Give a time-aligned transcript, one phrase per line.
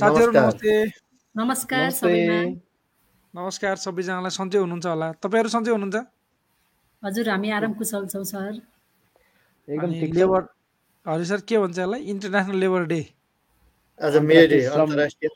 [0.00, 0.74] साथीहरू नमस्ते।
[1.34, 2.38] नमस्कार सबैमा।
[3.34, 5.96] नमस्कार सबैजनालाई। सन्चै हुनुहुन्छ होला। तपाईँहरू सन्चै हुनुहुन्छ?
[7.02, 8.52] हजुर हामी आराम कुशल छौँ सर।
[9.68, 10.40] एकदम अनि लेबर
[11.06, 12.00] हजुर सर के भन्छ यसलाई?
[12.12, 13.02] इन्टरनेसनल लेबर डे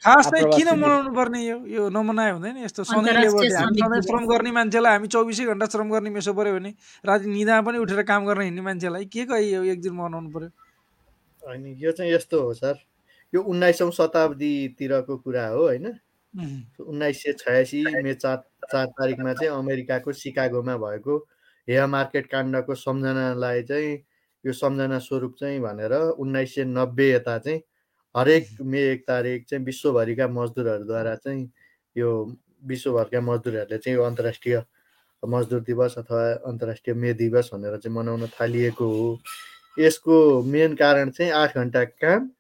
[0.01, 4.25] खास किन। मनाउनु पर्ने यो यो नमनाए हुँदैन यस्तो सधैँ लेबर डे हामी सधैँ। श्रम
[4.33, 6.73] गर्ने मान्छेलाई हामी चौबिसै घन्टा श्रम गर्ने मेसो पऱ्यो भने
[7.05, 10.49] राति निदा पनि उठेर काम गर्न हिँड्ने मान्छेलाई के को यो एक दिन मनाउनु पर्यो
[11.43, 12.75] होइन यो चाहिँ यस्तो हो सर।
[13.35, 15.87] यो उन्नाइसौँ शताब्दीतिरको कुरा हो होइन?
[16.81, 18.37] उन्नाइस सय छयासी मे चार
[18.73, 21.17] चार तारिकमा चाहिँ अमेरिकाको सिकागोमा भएको
[21.69, 23.99] हेयर मार्केट काण्डको सम्झनालाई चाहिँ
[24.45, 27.61] यो सम्झना स्वरूप चाहिँ भनेर उन्नाइस सय नब्बे यता चाहिँ
[28.17, 31.51] हरेक मे एक तारिक चाहिँ विश्वभरिका मजदुरहरूद्वारा चाहिँ
[31.97, 32.11] यो
[32.67, 34.63] विश्वभरका मजदुरहरूले चाहिँ यो अन्तर्राष्ट्रिय
[35.23, 39.19] मजदुर दिवस अथवा अन्तर्राष्ट्रिय मे दिवस भनेर चाहिँ मनाउन थालिएको हो।
[39.79, 42.31] यसको मेन कारण चाहिँ आठ घन्टा काम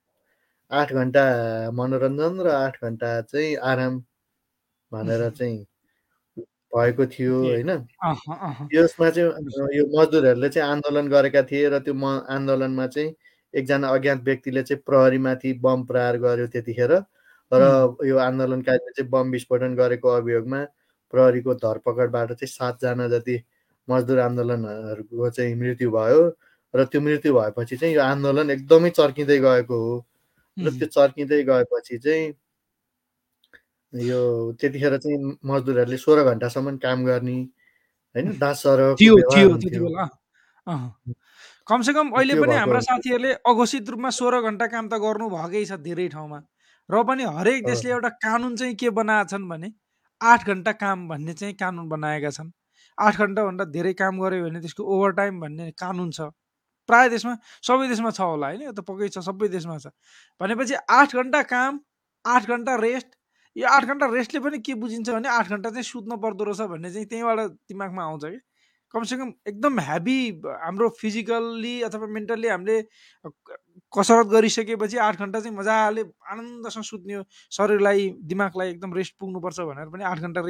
[0.80, 1.24] आठ घन्टा
[1.73, 3.98] मनोरञ्जन र आठ घन्टा चाहिँ आराम
[4.92, 5.58] भनेर चाहिँ
[6.75, 7.70] भएको थियो होइन?
[8.75, 13.14] यसमा चाहिँ यो मजदुरहरूले चाहिँ आन्दोलन गरेका थिए र त्यो म आन्दोलनमा चाहिँ
[13.55, 16.92] एकजना अज्ञात व्यक्तिले चाहिँ प्रहरीमाथि बम प्रहार गर्यो त्यतिखेर
[17.53, 17.62] र
[18.06, 20.61] यो आन्दोलनकारीले चाहिँ बम विस्फोटन गरेको अभियोगमा
[21.12, 23.36] प्रहरीको धरपकडबाट चाहिँ सातजना जति
[23.88, 26.22] मजदुर आन्दोलनहरूको चाहिँ मृत्यु भयो
[26.75, 29.94] र त्यो मृत्यु भएपछि चाहिँ यो आन्दोलन एकदमै चर्किँदै गएको हो।
[30.56, 32.33] र त्यो चर्किँदै गएपछि चाहिँ
[33.92, 34.20] यो
[34.60, 37.36] त्यतिखेर चाहिँ मजदुरहरूले सोह्र घन्टासम्म काम गर्ने
[38.14, 38.62] होइन दास।
[41.69, 46.08] कमसेकम अहिले पनि हाम्रा साथीहरूले अघोषित रूपमा सोह्र घन्टा काम त गर्नु भएकै छ धेरै
[46.14, 46.38] ठाउँमा।
[46.88, 49.69] र पनि हरेक। देशले एउटा कानुन चाहिँ के बनाएका छन् भने
[50.20, 52.50] आठ घन्टा काम भन्ने चाहिँ कानुन बनाएका छन्।
[52.98, 56.20] आठ घन्टाभन्दा धेरै काम गऱ्यो भने त्यसको ओभर टाइम भन्ने कानुन छ।
[56.87, 57.35] प्राय देशमा
[57.69, 58.63] सबै देशमा छ होला होइन?
[58.63, 59.93] यो त पक्कै छ सबै देशमा छ।
[60.41, 61.79] भनेपछि आठ घन्टा काम
[62.25, 63.11] आठ घन्टा रेस्ट
[63.57, 66.91] यो आठ घन्टा रेस्टले पनि के बुझिन्छ भने आठ घन्टा चाहिँ सुत्नु पर्दो रहेछ भन्ने
[66.91, 68.41] चाहिँ त्यहीँबाट दिमागमा आउँछ कि।
[68.94, 70.19] कमसेकम एकदम ह्याभी
[70.62, 72.77] हाम्रो फिजिकल्ली अथवा मेन्टल्ली हामीले
[73.93, 80.05] कसरत गरिसकेपछि आठ घन्टा चाहिँ मजाले आनन्दसँग सुत्ने शरीरलाई दिमागलाई एकदम रेस्ट पुग्नुपर्छ भनेर पनि
[80.05, 80.41] आठ घन्टा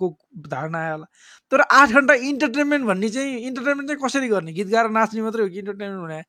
[0.00, 1.06] रेस्टको धारणा आयो होला।
[1.52, 4.52] तर आठ घन्टा इन्टरटेनमेन्ट भन्ने चाहिँ इन्टरटेनमेन्ट चाहिँ कसरी गर्ने?
[4.52, 6.22] गीत गाएर नाच्ने मात्रै हो कि इन्टरटेनमेन्ट हुने?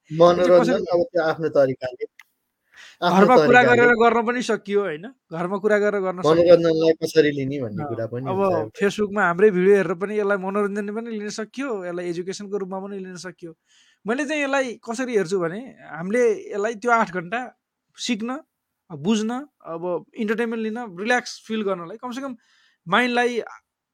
[3.03, 5.05] घरमा कुरा गरेर गर्न पनि सकियो होइन?
[5.31, 9.49] घरमा कुरा गरेर गर्न सकियो। मनोरञ्जनलाई कसरी लिने भन्ने अँ, कुरा पनि अब। फेसबुकमा हाम्रै
[9.51, 13.51] भिडियो हेरेर पनि यसलाई मनोरञ्जन पनि लिन सकियो यसलाई एजुकेसनको रूपमा पनि लिन सकियो।
[14.05, 15.59] मैले चाहिँ यसलाई कसरी हेर्छु भने
[15.91, 17.39] हामीले यसलाई त्यो आठ घन्टा
[17.97, 18.29] सिक्न
[18.89, 19.31] बुझ्न
[19.73, 22.33] अब इन्टरटेनमेन्ट लिन रिल्याक्स फिल गर्नलाई कमसेकम
[22.87, 23.39] माइन्डलाई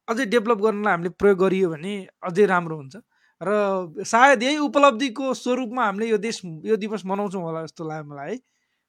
[0.07, 1.93] अझै डेभलप गर्नलाई हामीले प्रयोग गरियो भने
[2.29, 2.95] अझै राम्रो हुन्छ।
[3.41, 8.31] र सायद यही उपलब्धिको स्वरूपमा हामीले यो देश यो दिवस मनाउँछौँ होला जस्तो लाग्यो मलाई
[8.31, 8.37] है।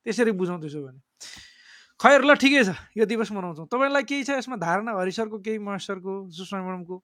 [0.07, 1.01] त्यसरी बुझौँ त्यसो भने।
[2.01, 4.91] खैर ल ठिकै छ यो दिवस मनाउँछौँ। तपाईँलाई केही छ यसमा धारणा?
[5.01, 6.99] हरिसरको केही महेश्वरको सुषमा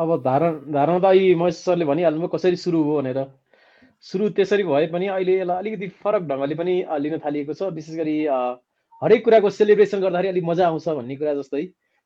[0.00, 1.84] अब धारण धारणा त अहिले महेश सरले
[2.34, 3.18] कसरी सुरु हो भनेर।
[4.02, 8.16] सुरु त्यसरी भए पनि अहिले यसलाई अलिकति फरक ढङ्गले पनि लिन थालिएको छ। विशेष गरी
[9.02, 11.62] हरेक कुराको सेलिब्रेसन गर्दाखेरि अलिक मजा आउँछ भन्ने कुरा जस्तै।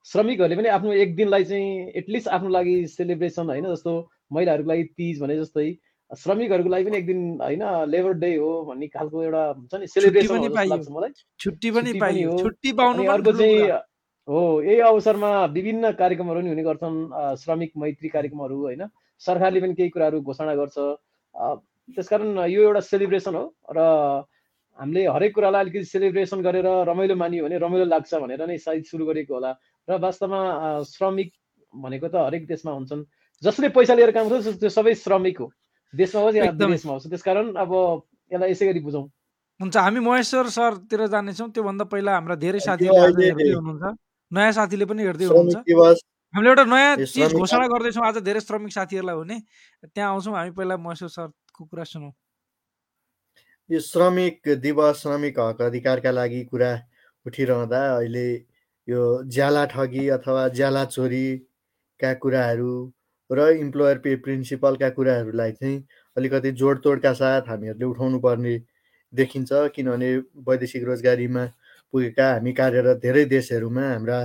[0.07, 3.93] श्रमिकहरूले पनि आफ्नो एक दिनलाई चाहिँ एटलिस्ट आफ्नो लागि सेलिब्रेसन होइन जस्तो
[4.33, 5.67] महिलाहरूको लागि तिज भने जस्तै।
[6.11, 10.49] श्रमिकहरूको लागि पनि एक दिन होइन लेबर डे हो भन्ने खालको एउटा हुन्छ नि सेलिब्रेसन
[10.49, 13.71] पनि लाग्छ मलाई। छुट्टी पनि पनि पाइयो। छुट्टी पाउनु पनि अर्को चाहिँ
[14.28, 16.97] हो यही अवसरमा विभिन्न कार्यक्रमहरू नि हुने गर्छन्
[17.43, 18.87] श्रमिक मैत्री कार्यक्रमहरू होइन।
[19.23, 20.77] सरकारले पनि केही कुराहरू घोषणा गर्छ।
[21.95, 23.84] त्यसकारण यो एउटा सेलिब्रेसन हो र
[24.78, 29.04] हामीले हरेक कुरालाई अलिकति सेलिब्रेसन गरेर रमाइलो मानियो भने रमाइलो लाग्छ भनेर नै सायद सुरु
[29.06, 29.50] गरेको होला।
[29.88, 30.41] र वास्तवमा
[30.84, 31.28] श्रमिक
[31.75, 33.03] भनेको त हरेक देशमा हुन्छन्।
[33.42, 35.47] जसले पैसा लिएर काम गर्छ त्यो सबै श्रमिक हो।
[35.94, 37.72] देशमा होस् या विदेशमा होस् त्यसकारण अब
[38.32, 39.06] यसलाई यसै गरी बुझौँ।
[39.60, 42.92] हुन्छ हामी महेश्वर सरतिर जानेछौँ। त्योभन्दा पहिला हाम्रा धेरै हेर्दै
[43.56, 43.84] हुनुहुन्छ।
[44.32, 45.56] नयाँ साथीले पनि हेर्दै हुनुहुन्छ।
[46.34, 49.36] हामीले एउटा नयाँ चिज घोषणा गर्दैछौँ। आज धेरै श्रमिक साथीहरूलाई हुने।
[49.88, 52.12] त्यहाँ आउँछौँ हामी पहिला महेश्वर सरको कुरा सुनौँ।
[53.71, 56.71] यो श्रमिक दिवस श्रमिक हक अधिकारका लागि कुरा
[57.27, 58.27] उठिरहँदा अहिले
[58.89, 62.74] यो ज्याला ठगी अथवा ज्याला चोरीका कुराहरू
[63.30, 65.83] र इम्प्लोयर पे प्रिन्सिपलका कुराहरूलाई चाहिँ
[66.16, 68.54] अलिकति जोडतोडका साथ हामीहरूले उठाउनु पर्ने
[69.13, 70.10] देखिन्छ। किनभने
[70.47, 71.45] वैदेशिक रोजगारीमा
[71.95, 74.21] पुगेका हामी कार्यरत धेरै देशहरूमा हाम्रा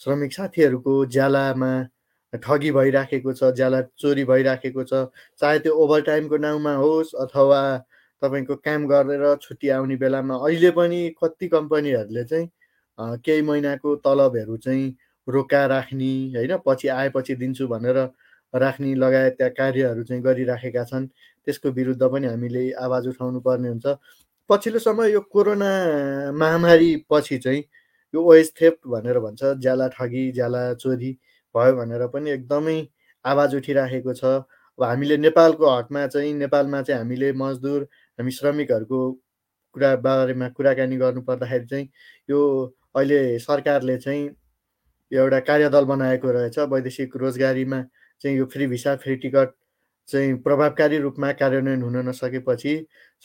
[0.00, 1.72] श्रमिक साथीहरूको ज्यालामा
[2.32, 5.02] ठगी भइराखेको छ ज्याला चोरी भइराखेको छ।
[5.40, 7.60] चाहे त्यो ओभरटाइमको नाउँमा होस् अथवा
[8.24, 12.48] तपाईँको काम गरेर छुट्टी आउने बेलामा अहिले पनि कति कम्पनीहरूले चाहिँ
[13.20, 14.94] केही महिनाको तलबहरू चाहिँ
[15.28, 17.98] रोका राख्ने होइन पछि आएपछि दिन्छु भनेर
[18.54, 21.06] राख्ने लगायतका कार्यहरू चाहिँ गरिराखेका छन्।
[21.46, 23.86] त्यसको विरुद्ध पनि हामीले आवाज उठाउनु पर्ने हुन्छ।
[24.50, 25.70] पछिल्लो समय यो कोरोना
[26.32, 27.62] महामारी पछि चाहिँ
[28.14, 31.10] यो ओएस थेप्ट भनेर भन्छ ज्याला ठगी ज्याला चोरी
[31.54, 32.76] भयो भनेर पनि एकदमै
[33.24, 37.86] आवाज उठिराखेको छ। अब हामीले नेपालको हकमा चाहिँ नेपालमा चाहिँ हामीले मजदुर
[38.18, 39.00] हामी श्रमिकहरूको
[39.74, 41.88] कुरा बारेमा कुराकानी गर्नु पर्दाखेरि चाहिँ
[42.28, 42.40] यो
[42.96, 44.28] अहिले सरकारले चाहिँ
[45.12, 47.82] एउटा कार्यदल बनाएको रहेछ। वैदेशिक रोजगारीमा
[48.22, 49.54] चाहिँ यो फ्री भिसा फ्री टिकट
[50.08, 52.74] चाहिँ प्रभावकारी रूपमा कार्यान्वयन हुन नसकेपछि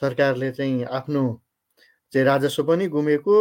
[0.01, 1.23] सरकारले चाहिँ आफ्नो
[2.13, 3.37] चाहिँ राजस्व पनि गुमेको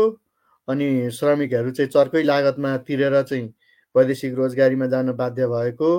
[0.68, 3.52] अनि श्रमिकहरू चाहिँ चर्कै लागतमा तिरेर चाहिँ
[3.94, 5.90] वैदेशिक रोजगारीमा जान बाध्य भएको।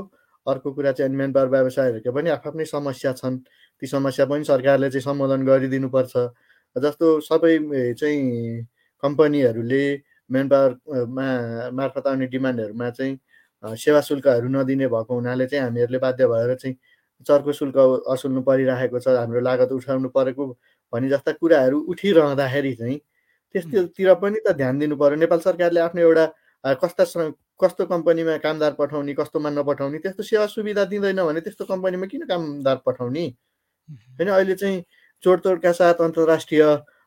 [0.48, 3.38] अर्को कुरा चाहिँ म्यान पावर व्यवसायहरूको पनि आफ्नै समस्या छन्।
[3.82, 6.14] ती समस्या पनि सरकारले चाहिँ सम्बोधन गरिदिनुपर्छ।
[6.76, 7.58] जस्तो सबै
[8.00, 8.66] चाहिँ
[9.04, 9.84] कम्पनीहरूले
[10.30, 11.28] म्यान पावरमा
[11.78, 13.18] मार्फत आउने डिमान्डहरूमा चाहिँ
[13.78, 16.76] सेवा शुल्कहरू नदिने भएको हुनाले चाहिँ हामीहरूले बाध्य भएर चाहिँ
[17.28, 17.78] चर्को शुल्क
[18.12, 20.46] असुल्नु परिरहेको छ हाम्रो लागत उठाउनु परेको
[20.94, 22.98] भन्ने जस्ता कुराहरू उठिरहँदाखेरि चाहिँ
[23.56, 26.26] त्यस्तोतिर पनि त ध्यान दिनु पऱ्यो नेपाल सरकारले आफ्नो एउटा
[26.84, 27.04] कस्ता
[27.60, 32.78] कस्तो कम्पनीमा कामदार पठाउने कस्तोमा नपठाउने त्यस्तो सेवा सुविधा दिँदैन भने त्यस्तो कम्पनीमा किन कामदार
[32.86, 33.26] पठाउने?
[33.90, 34.84] होइन अहिले चाहिँ
[35.24, 36.64] चोडतोडका साथ अन्तर्राष्ट्रिय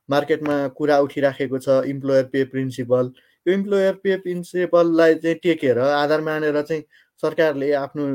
[0.09, 3.13] मार्केटमा कुरा उठिराखेको छ इम्प्लोयर पे प्रिन्सिपल
[3.47, 6.83] यो इम्प्लोयर पे प्रिन्सिपललाई चाहिँ टेकेर आधार मानेर चाहिँ
[7.23, 8.07] सरकारले आफ्नो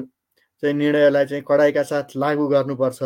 [0.63, 3.01] चाहिँ निर्णयलाई चाहिँ कडाइका साथ लागू गर्नुपर्छ।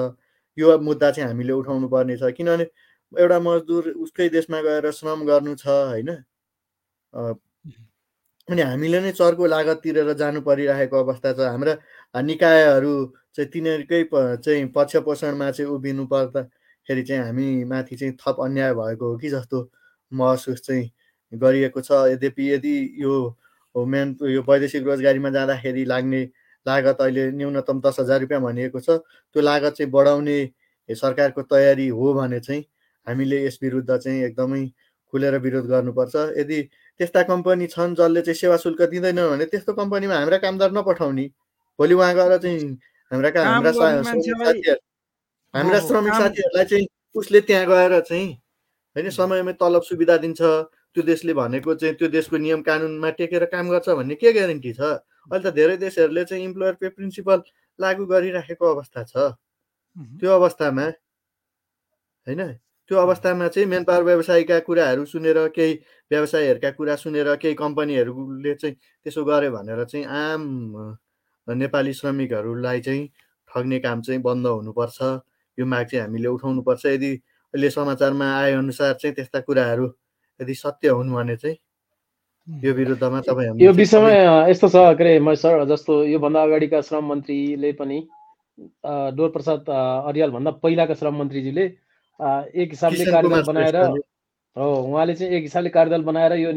[0.57, 2.65] यो मुद्दा चाहिँ हामीले उठाउनु पर्ने छ। किनभने
[3.13, 6.09] एउटा मजदुर उसकै देशमा गएर श्रम गर्नु छ होइन?
[8.47, 11.73] अनि हामीले नै चर्को लागत तिरेर जानु परिरहेको अवस्था छ। हाम्रा
[12.21, 12.93] निकायहरू
[13.35, 19.11] चाहिँ तिनीहरूकै चाहिँ पक्ष पोषणमा चाहिँ उभिनु पर्दाखेरि चाहिँ हामी माथि चाहिँ थप अन्याय भएको
[19.11, 19.69] हो कि जस्तो
[20.11, 20.89] महसुस चाहिँ
[21.33, 23.13] गरिएको छ। यद्यपि यदि यो
[23.75, 26.23] मेन यो वैदेशिक रोजगारीमा जाँदाखेरि लाग्ने
[26.65, 30.37] लागत अहिले न्यूनतम दस हजार रुपियाँ भनिएको छ त्यो लागत चाहिँ बढाउने
[30.89, 32.63] सरकारको तयारी हो भने चाहिँ
[33.07, 34.65] हामीले यस विरुद्ध चाहिँ एकदमै
[35.13, 36.61] खुलेर विरोध गर्नुपर्छ। यदि
[36.99, 41.25] त्यस्ता कम्पनी छन् जसले चाहिँ सेवा शुल्क दिँदैन भने त्यस्तो कम्पनीमा हाम्रा कामदार नपठाउने
[41.79, 42.77] भोलि उहाँ गएर चाहिँ
[43.11, 44.75] हाम्रा हाम्रा साथीहरू।
[45.53, 48.29] हाम्रा श्रमिक साथीहरूलाई चाहिँ उसले त्यहाँ गएर चाहिँ
[48.95, 53.69] होइन समयमै तलब सुविधा दिन्छ। त्यो देशले भनेको चाहिँ त्यो देशको नियम कानुनमा टेकेर काम
[53.69, 54.81] गर्छ भन्ने के ग्यारेन्टी छ?
[55.31, 57.43] अहिले त धेरै देशहरूले चाहिँ इम्प्लोयर पे प्रिन्सिपल
[57.79, 59.35] लागू गरिराखेको अवस्था छ।
[60.19, 60.85] त्यो अवस्थामा
[62.27, 62.41] होइन
[62.89, 65.73] त्यो अवस्थामा चाहिँ मेन पावर व्यवसायका कुराहरू सुनेर केही
[66.11, 70.43] व्यवसायीहरूका कुरा सुनेर केही कम्पनीहरूले चाहिँ त्यसो गर्यो भनेर चाहिँ आम
[71.47, 73.07] नेपाली श्रमिकहरूलाई चाहिँ
[73.49, 75.01] ठग्ने काम चाहिँ बन्द हुनुपर्छ।
[75.57, 77.11] यो माग चाहिँ हामीले उठाउनुपर्छ। यदि
[77.53, 79.87] अहिले समाचारमा आएअनुसार चाहिँ त्यस्ता कुराहरू
[80.39, 81.57] यदि सत्य हुन् भने चाहिँ
[82.47, 84.09] यो विरुद्धमा तपाईँ यो विषयमा
[84.49, 87.99] यस्तो छ के अरे म सर जस्तो योभन्दा अगाडिका श्रम मन्त्रीले पनि
[89.17, 91.65] डोर प्रसाद अरियालभन्दा पहिलाका श्रम मन्त्रीजीले
[92.61, 93.77] एक हिसाबले कार्यदल बनाएर
[94.55, 96.51] हो उहाँले चाहिँ एक हिसाबले कार्यदल बनाएर यो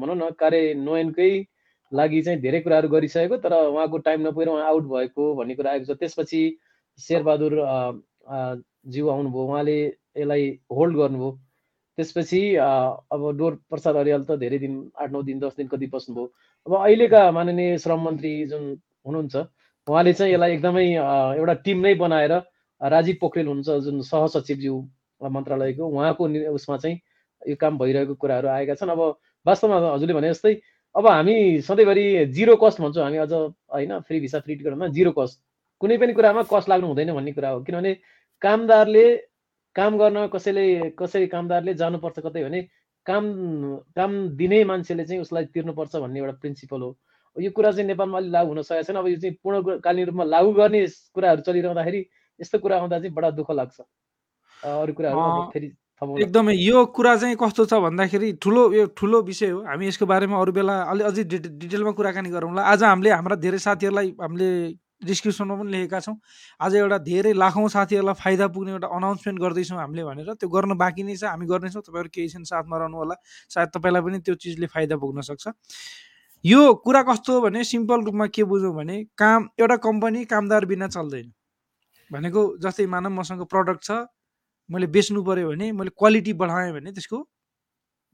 [0.00, 1.30] भनौँ न कार्यान्वयनकै
[1.92, 5.84] लागि चाहिँ धेरै कुराहरू गरिसकेको तर उहाँको टाइम नपुगेर उहाँ आउट भएको भन्ने कुरा आएको
[5.84, 6.42] छ। त्यसपछि
[6.98, 7.54] शेरबहादुर
[8.94, 9.78] ज्यू आउनुभयो उहाँले
[10.18, 11.30] यसलाई होल्ड गर्नुभयो।
[11.98, 16.26] त्यसपछि अब डोर प्रसाद अरियाल त धेरै दिन आठ नौ दिन दस दिन कति बस्नुभयो
[16.66, 18.64] अब अहिलेका माननीय श्रम मन्त्री जुन
[19.06, 19.36] हुनुहुन्छ
[19.86, 20.86] उहाँले चाहिँ यसलाई एकदमै
[21.36, 22.32] एउटा टिम नै बनाएर
[22.80, 24.74] राजीव पोखरेल हुनुहुन्छ जुन सहसचिवज्यू
[25.20, 26.96] मन्त्रालयको उहाँको उसमा चाहिँ
[27.42, 29.00] यो काम भइरहेको कुराहरू आएका छन्। अब
[29.46, 30.54] वास्तवमा हजुरले भने जस्तै
[30.94, 32.04] अब हामी सधैँभरि
[32.34, 35.40] जिरो कस्ट भन्छौँ हामी अझ होइन फ्री भिसा फ्री टिकटमा जिरो कस्ट
[35.80, 37.94] कुनै पनि कुरामा कस्ट लाग्नु हुँदैन भन्ने कुरा हो किनभने
[38.42, 39.04] कामदारले
[39.76, 40.66] काम गर्न कसैले
[40.98, 42.62] कसै कामदारले जानुपर्छ कतै भने
[43.06, 43.24] काम
[43.96, 46.96] काम दिने मान्छेले चाहिँ उसलाई तिर्नुपर्छ भन्ने एउटा प्रिन्सिपल हो।
[47.36, 50.52] यो कुरा चाहिँ नेपालमा अलिक लागु हुन सकेको छैन। अब यो चाहिँ पूर्णकालीन रूपमा लागु
[50.52, 52.00] गर्ने कुराहरू चलिरहँदाखेरि
[52.40, 53.80] यस्तो कुरा आउँदा चाहिँ बडा दुःख लाग्छ।
[54.66, 55.68] अरू कुराहरू फेरि
[56.00, 60.36] एकदमै यो कुरा चाहिँ कस्तो छ भन्दाखेरि ठुलो यो ठुलो विषय हो। हामी यसको बारेमा
[60.40, 61.24] अरू बेला अलि अझै
[61.60, 64.48] डिटेलमा कुराकानी गरौँला। आज हामीले हाम्रा धेरै साथीहरूलाई हामीले
[65.04, 66.16] डिस्क्रिप्सनमा पनि लेखेका छौँ।
[66.60, 71.02] आज एउटा धेरै लाखौँ साथीहरूलाई फाइदा पुग्ने एउटा अनाउन्समेन्ट गर्दैछौँ हामीले भनेर। त्यो गर्न बाँकी
[71.04, 73.14] नै छ हामी गर्नेछौँ। तपाईँहरू केही छन् साथमा रहनु होला
[73.52, 75.52] सायद तपाईँलाई पनि त्यो चिजले फाइदा पुग्न सक्छ।
[76.44, 80.88] यो कुरा कस्तो हो भने सिम्पल रूपमा के बुझौँ भने काम एउटा कम्पनी कामदार बिना
[80.88, 81.28] चल्दैन।
[82.10, 83.90] भनेको जस्तै मानव मसँग प्रडक्ट छ
[84.70, 87.18] मैले बेच्नु पऱ्यो भने मैले क्वालिटी बढाएँ भने त्यसको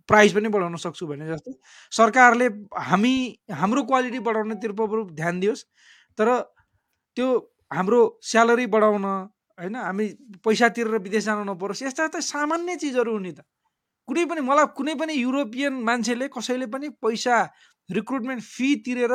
[0.08, 1.52] प्राइस पनि बढाउन सक्छु भने जस्तो
[1.92, 2.46] सरकारले
[2.88, 3.14] हामी
[3.52, 4.72] हाम्रो क्वालिटी बढाउनेतिर
[5.12, 5.64] ध्यान दियोस्
[6.18, 6.28] तर
[7.16, 7.28] त्यो
[7.72, 9.04] हाम्रो स्यालेरी बढाउन
[9.58, 10.06] होइन हामी
[10.44, 13.40] पैसा तिरेर विदेश जानु नपरोस् यस्ता यस्ता सामान्य चिजहरू हुने त।
[14.08, 17.36] कुनै पनि मलाई कुनै पनि युरोपियन मान्छेले कसैले पनि पैसा
[17.90, 19.12] रिक्रुटमेन्ट फी तिरेर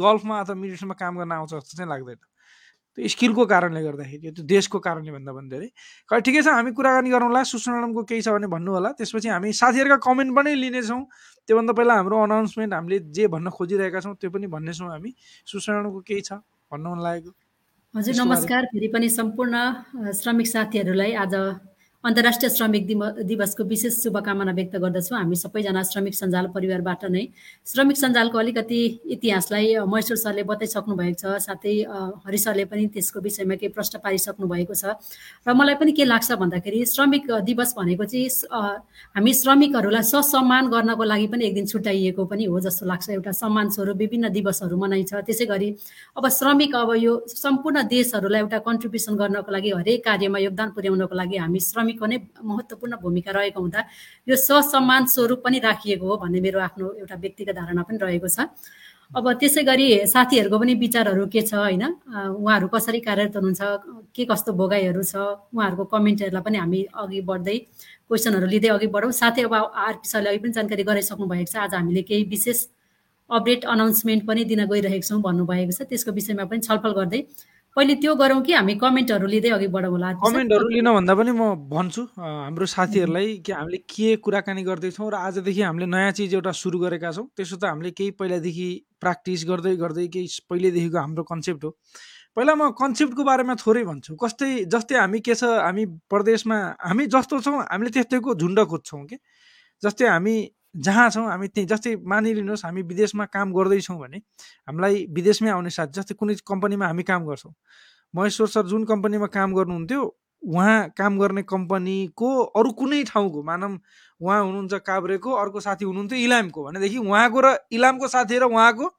[0.00, 2.18] गल्फमा अथवा मिडल इस्टमा काम गर्न आउँछ जस्तो चाहिँ लाग्दैन।
[2.96, 5.68] त्यो स्किलको कारणले गर्दाखेरि त्यो देशको कारणले भन्दा पनि धेरै
[6.26, 9.98] ठिकै छ हामी कुराकानी गरौँला सुषमा म्याडमको केही छ भने भन्नु होला त्यसपछि हामी साथीहरूका
[10.06, 11.02] कमेन्ट पनि लिनेछौँ।
[11.48, 15.10] त्योभन्दा पहिला हाम्रो अनाउन्समेन्ट हामीले जे भन्न खोजिरहेका छौँ त्यो पनि भन्नेछौँ हामी।
[15.46, 16.32] सुषमा म्याडमको केही छ?
[16.70, 17.30] भन्न मन लागेको?
[17.94, 19.54] हजुर नमस्कार। फेरि पनि सम्पूर्ण
[20.14, 21.34] श्रमिक साथीहरूलाई आज
[22.04, 22.86] अन्तर्राष्ट्रिय श्रमिक
[23.28, 27.24] दिवसको विशेष शुभकामना व्यक्त गर्दछु। हामी सबैजना श्रमिक सञ्जाल परिवारबाट नै।
[27.68, 28.80] श्रमिक सञ्जालको अलिकति
[29.12, 31.74] इतिहासलाई महेश्वर सरले बताइसक्नु भएको छ। साथै
[32.24, 34.96] हरि सरले पनि त्यसको विषयमा केही प्रश्न पारिसक्नु भएको छ।
[35.44, 38.80] र मलाई पनि के लाग्छ भन्दाखेरि श्रमिक दिवस भनेको चाहिँ
[39.12, 43.76] हामी श्रमिकहरूलाई ससम्मान गर्नको लागि पनि एक दिन छुट्याइएको पनि हो जस्तो लाग्छ। एउटा सम्मान
[43.76, 45.68] स्वरूप विभिन्न दिवसहरू मनाइन्छ। त्यसै गरी
[46.16, 51.36] अब श्रमिक अब यो सम्पूर्ण देशहरूलाई एउटा कन्ट्रिब्युसन गर्नको लागि हरेक कार्यमा योगदान पुर्याउनको लागि
[51.44, 53.80] हामी श्रमिकको नै महत्त्वपूर्ण भूमिका रहेको हुँदा
[54.28, 58.46] यो ससम्मान स्वरूप पनि राखिएको हो भन्ने मेरो आफ्नो एउटा व्यक्तिगत धारणा पनि रहेको छ।
[59.10, 61.82] अब त्यसै गरी साथीहरूको पनि विचारहरू के छ होइन?
[62.14, 63.62] उहाँहरू कसरी कार्यरत हुनुहुन्छ?
[64.14, 65.14] के कस्तो भोगाइहरू छ?
[65.50, 67.56] उहाँहरूको कमेन्टहरूलाई पनि हामी अघि बढ्दै
[68.06, 71.74] क्वेसनहरू लिँदै अघि बढौँ। साथै अब आरपी सरले अघि पनि जानकारी गराइसक्नु भएको छ। आज
[71.74, 72.58] हामीले केही विशेष
[73.30, 77.20] अपडेट अनाउन्समेन्ट पनि दिन गइरहेको छौँ भन्नुभएको छ। त्यसको विषयमा पनि छलफल गर्दै
[77.80, 80.08] पहिले त्यो गरौँ कि हामी कमेन्टहरू लिँदै अघि बढौँ होला?
[80.20, 85.62] कमेन्टहरू लिन भन्दा पनि म भन्छु हाम्रो साथीहरूलाई कि हामीले के कुराकानी गर्दैछौँ र आजदेखि
[85.64, 88.68] हामीले नयाँ चिज एउटा सुरु गरेका छौँ। त्यसो त हामीले केही पहिलादेखि
[89.00, 91.70] प्र्याक्टिस गर्दै गर्दै केही पहिल्यैदेखिको हाम्रो कन्सेप्ट हो।
[92.36, 97.40] पहिला म कन्सेप्टको बारेमा थोरै भन्छु। कस्तै जस्तै हामी के छ हामी प्रदेशमा हामी जस्तो
[97.40, 99.16] छौँ हामीले त्यस्तैको झुन्ड खोज्छौँ कि?
[99.82, 100.36] जस्तै हामी
[100.74, 104.18] जहाँ छौँ हामी त्यहीँ जस्तै मानिलिनुहोस् हामी विदेशमा काम गर्दैछौँ भने
[104.68, 107.52] हामीलाई विदेशमै आउने साथी जस्तै कुनै कम्पनीमा हामी काम गर्छौँ।
[108.14, 110.02] महेश्वर सर जुन कम्पनीमा काम गर्नुहुन्थ्यो
[110.42, 113.72] उहाँ काम गर्ने कम्पनीको अरू कुनै ठाउँको मानव
[114.20, 118.90] उहाँ हुनुहुन्छ काभ्रेको अर्को साथी हुनुहुन्थ्यो इलामको भनेदेखि उहाँको र इलामको साथी र उहाँको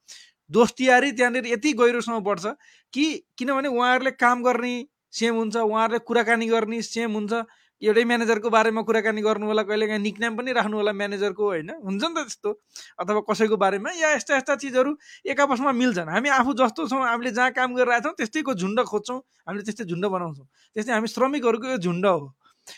[0.50, 2.46] दोस्तियारी त्यहाँनिर यति गहिरोसँग बढ्छ
[2.94, 3.06] कि
[3.38, 4.74] किनभने उहाँहरूले काम गर्ने
[5.12, 7.34] सेम हुन्छ उहाँहरूले कुराकानी गर्ने सेम हुन्छ।
[7.82, 11.70] एउटै म्यानेजरको बारेमा कुराकानी गर्नु होला कहिलेकाहीँ निकनाम पनि राख्नु होला म्यानेजरको होइन?
[11.82, 12.50] हुन्छ नि त त्यस्तो।
[13.02, 14.92] अथवा कसैको बारेमा या यस्ता यस्ता चिजहरू
[15.26, 19.20] एक आपसमा मिल्छन्। हामी आफू जस्तो छौँ हामीले जहाँ काम गरिरहेको छौँ त्यस्तैको झुन्ड खोज्छौँ।
[19.50, 20.48] हामीले त्यस्तै झुन्ड बनाउँछौँ।
[20.78, 22.30] त्यस्तै हामी श्रमिकहरूको यो झुन्ड हो।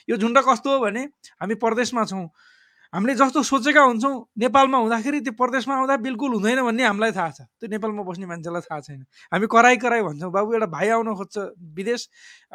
[0.10, 1.04] यो झुन्ड कस्तो हो भने
[1.36, 2.28] हामी परदेशमा छौँ।
[2.94, 7.42] हामीले जस्तो सोचेका हुन्छौँ नेपालमा हुँदाखेरि त्यो प्रदेशमा आउँदा बिल्कुल हुँदैन भन्ने हामीलाई थाहा छ।
[7.58, 9.02] त्यो नेपालमा बस्ने मान्छेलाई थाहा छैन।
[9.34, 11.38] हामी कराई कराई भन्छौँ बाबु एउटा भाइ आउन खोज्छ
[11.74, 12.02] विदेश।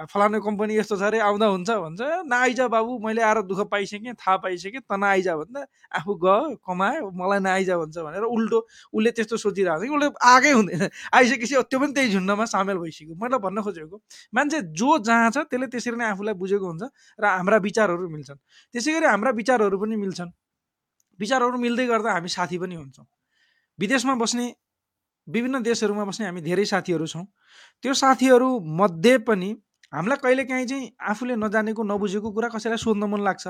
[0.07, 4.37] फलानु कम्पनी यस्तो छ अरे आउँदा हुन्छ भन्छ। नआइज बाबु मैले आएर दुःख पाइसकेँ थाहा
[4.47, 5.61] पाइसकेँ त नआइज भन्दा
[5.99, 8.59] आफू गयो कमायो मलाई नआइज भन्छ भनेर उल्टो
[8.95, 10.83] उसले त्यस्तो सोचिरहेको छ कि उसले आएकै हुँदैन।
[11.19, 13.97] आइसकेपछि त्यो पनि त्यही झुन्डमा सामेल भइसक्यो। मैले भन्न खोजेको
[14.31, 16.83] मान्छे जो जहाँ छ त्यसले त्यसरी नै आफूलाई बुझेको हुन्छ
[17.19, 18.39] र हाम्रा विचारहरू मिल्छन्।
[18.75, 20.28] त्यसै गरी हाम्रा विचारहरू पनि मिल्छन्।
[21.21, 23.07] विचारहरू मिल्दै गर्दा हामी साथी पनि हुन्छौँ।
[23.79, 24.55] विदेशमा बस्ने
[25.29, 27.25] विभिन्न देशहरूमा बस्ने हामी धेरै साथीहरू छौँ।
[27.83, 29.51] त्यो साथीहरू मध्ये पनि
[29.93, 33.47] हामीलाई कहिलेकाहीँ चाहिँ आफूले नजानेको नबुझेको कुरा कसैलाई सोध्न मन लाग्छ।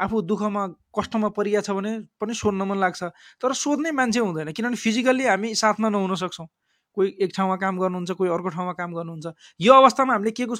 [0.00, 3.02] आफू दुःखमा कष्टमा परिया छ भने पनि सोध्न मन लाग्छ।
[3.42, 6.46] तर सोध्ने मान्छे हुँदैन किनभने फिजिकल्ली हामी साथमा नहुन सक्छौँ।
[6.96, 9.26] कोही एक ठाउँमा काम गर्नुहुन्छ कोही अर्को ठाउँमा काम गर्नुहुन्छ।
[9.60, 10.54] यो अवस्थामा हामीले के को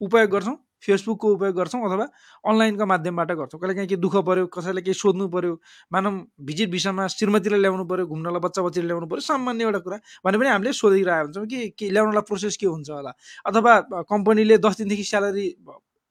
[0.00, 2.06] उपयोग गर्छौँ फेसबुकको उपयोग गर्छौँ अथवा
[2.46, 5.54] अनलाइनको माध्यमबाट गर्छौँ। कहिले काहीँ केही दुःख पऱ्यो कसैलाई केही सोध्नु पऱ्यो
[5.92, 6.12] मानव
[6.46, 10.48] भिजिट भिसामा श्रीमतीलाई ल्याउनु पऱ्यो घुम्नलाई बच्चा बच्चीलाई ल्याउनु पऱ्यो सामान्य एउटा कुरा भने पनि
[10.48, 13.12] हामीले सोधिरहेको हुन्छौँ कि के ल्याउनलाई प्रोसेस के हुन्छ होला?
[13.46, 13.72] अथवा
[14.06, 15.46] कम्पनीले दस दिनदेखि स्यालेरी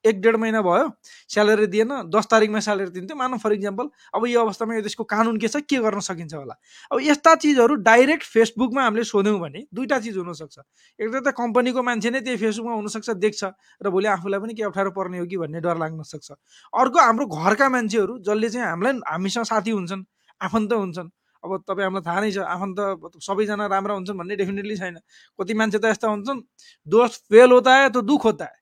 [0.07, 0.85] एक डेढ महिना भयो
[1.29, 5.37] स्यालेरी दिएन दस तारिकमा स्यालेरी दिन्थ्यो। मानव फर इक्जाम्पल अब यो अवस्थामा यो देशको कानुन
[5.37, 6.55] के छ के गर्न सकिन्छ होला?
[6.91, 10.57] अब यस्ता चिजहरू डाइरेक्ट फेसबुकमा हामीले सोध्यौँ भने दुईवटा चिज हुनसक्छ।
[10.99, 13.43] एक त कम्पनीको मान्छे नै त्यही फेसबुकमा हुनसक्छ देख्छ
[13.83, 16.31] र भोलि आफूलाई पनि के अप्ठ्यारो पर्ने हो कि भन्ने डर लाग्न सक्छ।
[16.73, 20.03] अर्को हाम्रो घरका मान्छेहरू जसले चाहिँ हामीलाई हामीसँग साथी हुन्छन्
[20.41, 21.09] आफन्त हुन्छन्।
[21.43, 22.77] अब तपाईँ हामीलाई थाहा नै छ आफन्त
[23.21, 24.97] सबैजना राम्रा हुन्छन् भन्ने डेफिनेटली छैन।
[25.39, 26.41] कति मान्छे त यस्ता हुन्छन्
[26.87, 28.57] दोस्त फेल होता है तो दुख होता है।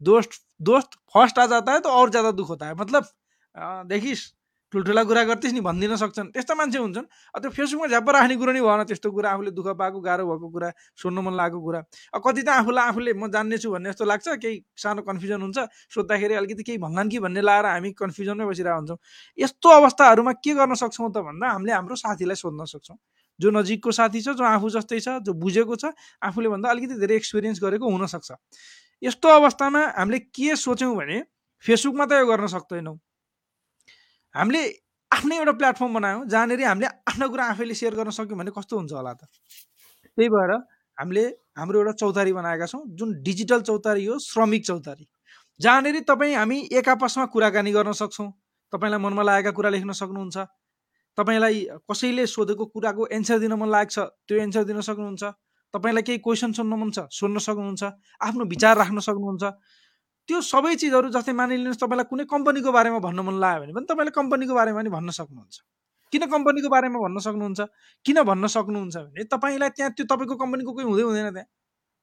[0.00, 0.30] दोस्त
[0.62, 3.02] दोस्त फर्स्ट आ जाता है तो और ज्यादा दुख होता है। मतलब
[3.88, 4.22] देखिस्
[4.72, 7.04] ठुल्ठुला कुरा गर्थिस् नि भनिदिन सक्छन्। त्यस्ता मान्छे हुन्छन्।
[7.36, 10.68] त्यो फेसबुकमा झ्याप्प राख्ने कुरो नै भएन त्यस्तो कुरा आफूले दुःख पाएको गाह्रो भएको कुरा
[10.96, 11.80] सुन्नु मन लागेको कुरा।
[12.16, 15.58] अब कति त आफूलाई आफूले म जान्ने छु भन्ने जस्तो लाग्छ। केही सानो कन्फ्युजन हुन्छ।
[15.92, 18.98] सोद्धाखेरि अलिकति केही भन्लान् कि भन्ने लाएर हामी कन्फ्युजनमै बसिरहेको हुन्छौँ।
[19.38, 22.96] यस्तो अवस्थाहरूमा के गर्न सक्छौँ त भन्दा हामीले हाम्रो साथीलाई सोध्न सक्छौँ।
[23.40, 25.92] जो नजिकको साथी छ जो आफू जस्तै छ जो बुझेको छ
[26.24, 28.30] आफूले भन्दा अलिकति धेरै एक्सपिरियन्स गरेको हुनसक्छ।
[29.02, 31.18] यस्तो अवस्थामा हामीले के सोच्यौँ भने
[31.64, 32.96] फेसबुकमा त यो गर्न सक्दैनौँ।
[34.34, 34.62] हामीले
[35.10, 38.92] आफ्नै एउटा प्लेटफर्म बनायौँ जहाँनिर हामीले आफ्नो कुरा आफैले सेयर गर्न सक्यौँ भने कस्तो हुन्छ
[38.92, 39.26] होला त?
[40.18, 40.52] त्यही भएर
[40.98, 41.24] हामीले
[41.58, 45.04] हाम्रो एउटा चौतारी बनाएका छौँ जुन डिजिटल चौतारी हो श्रमिक चौतारी।
[45.60, 48.30] जहाँनिर तपाईँ हामी एक आपसमा कुराकानी गर्न सक्छौँ।
[48.72, 50.36] तपाईँलाई मनमा लागेका कुरा लेख्न सक्नुहुन्छ।
[51.18, 51.56] तपाईँलाई
[51.90, 55.22] कसैले सोधेको कुराको एन्सर दिन मन लागेको छ त्यो एन्सर दिन सक्नुहुन्छ।
[55.74, 57.82] तपाईँलाई केही क्वेसन सोध्नु मन छ सोध्न सक्नुहुन्छ
[58.28, 59.44] आफ्नो विचार राख्न सक्नुहुन्छ
[60.28, 64.12] त्यो सबै चिजहरू जस्तै मानिलिनुहोस् तपाईँलाई कुनै कम्पनीको बारेमा भन्नु मन लाग्यो भने पनि तपाईँले
[64.18, 65.56] कम्पनीको बारेमा पनि भन्न सक्नुहुन्छ।
[66.12, 67.60] किन कम्पनीको बारेमा भन्न सक्नुहुन्छ?
[68.06, 71.48] किन भन्न सक्नुहुन्छ भने तपाईँलाई त्यहाँ त्यो तपाईँको कम्पनीको कोही हुँदै हुँदैन त्यहाँ।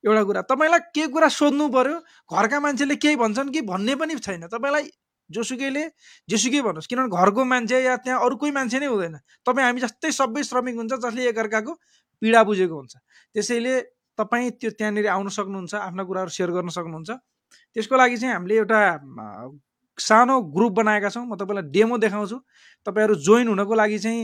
[0.03, 1.97] एउटा कुरा तपाईँलाई के कुरा सोध्नु पर्यो?
[2.27, 4.89] घरका मान्छेले केही भन्छन् कि भन्ने पनि छैन। तपाईँलाई
[5.29, 5.83] जोसुकैले
[6.29, 10.11] जेसुकै भन्नुहोस् किनभने घरको मान्छे या त्यहाँ अरू कोही मान्छे नै हुँदैन। तपाईँ हामी जस्तै
[10.11, 11.73] सबै श्रमिक हुन्छ जसले एकअर्काको
[12.21, 12.95] पीडा बुझेको हुन्छ।
[13.35, 13.73] त्यसैले
[14.19, 17.09] तपाईँ त्यो त्यहाँनिर आउन सक्नुहुन्छ आफ्ना कुराहरू सेयर गर्न सक्नुहुन्छ।
[17.75, 18.79] त्यसको लागि चाहिँ हामीले एउटा
[19.97, 22.37] सानो ग्रुप बनाएका छौँ। म तपाईँलाई डेमो देखाउँछु।
[22.87, 24.21] तपाईँहरू जोइन हुनको लागि चाहिँ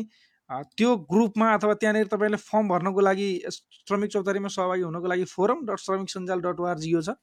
[0.49, 5.79] त्यो ग्रुपमा अथवा त्यहाँनिर तपाईँले फर्म भर्नको लागि श्रमिक चौतारीमा सहभागी हुनको लागि फोरम डट
[5.79, 7.17] श्रमिक सञ्जाल डट ओआरजी यो छ।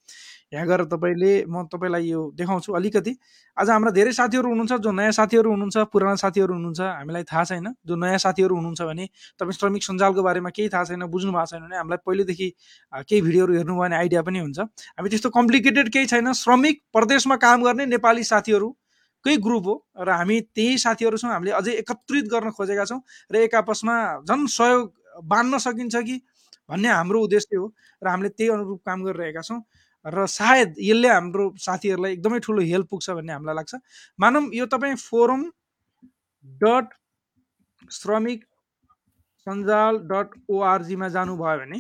[0.53, 3.15] यहाँ गएर तपाईँले म तपाईँलाई यो देखाउँछु अलिकति।
[3.57, 7.67] आज हाम्रा धेरै साथीहरू हुनुहुन्छ जो नयाँ साथीहरू हुनुहुन्छ पुराना साथीहरू हुनुहुन्छ हामीलाई थाहा छैन।
[7.87, 9.07] जो नयाँ साथीहरू हुनुहुन्छ भने
[9.39, 12.49] तपाईँ श्रमिक सञ्जालको बारेमा केही थाहा छैन बुझ्नु भएको छैन भने हामीलाई पहिलेदेखि
[12.93, 14.59] केही भिडियोहरू हेर्नुभयो भने आइडिया पनि हुन्छ।
[14.99, 18.69] हामी त्यस्तो कम्प्लिकेटेड केही छैन। श्रमिक प्रदेशमा काम गर्ने नेपाली साथीहरू
[19.25, 23.01] कै ग्रुप हो र हामी त्यही साथीहरूसँग हामीले अझै एकत्रित गर्न खोजेका छौँ
[23.31, 24.93] र एक आपसमा झन् सहयोग
[25.25, 26.17] बाँध्न सकिन्छ कि
[26.69, 27.67] भन्ने हाम्रो उद्देश्य हो
[28.03, 29.61] र हामीले त्यही अनुरूप काम गरिरहेका छौँ
[30.05, 33.75] र सायद यसले हाम्रो साथीहरूलाई एकदमै ठुलो हेल्प पुग्छ भन्ने हामीलाई लाग्छ।
[34.19, 35.43] मानौँ यो तपाईँ फोरम
[36.59, 36.87] डट
[37.91, 38.45] श्रमिक
[39.47, 41.79] सञ्जाल डट ओआरजीमा जानुभयो भने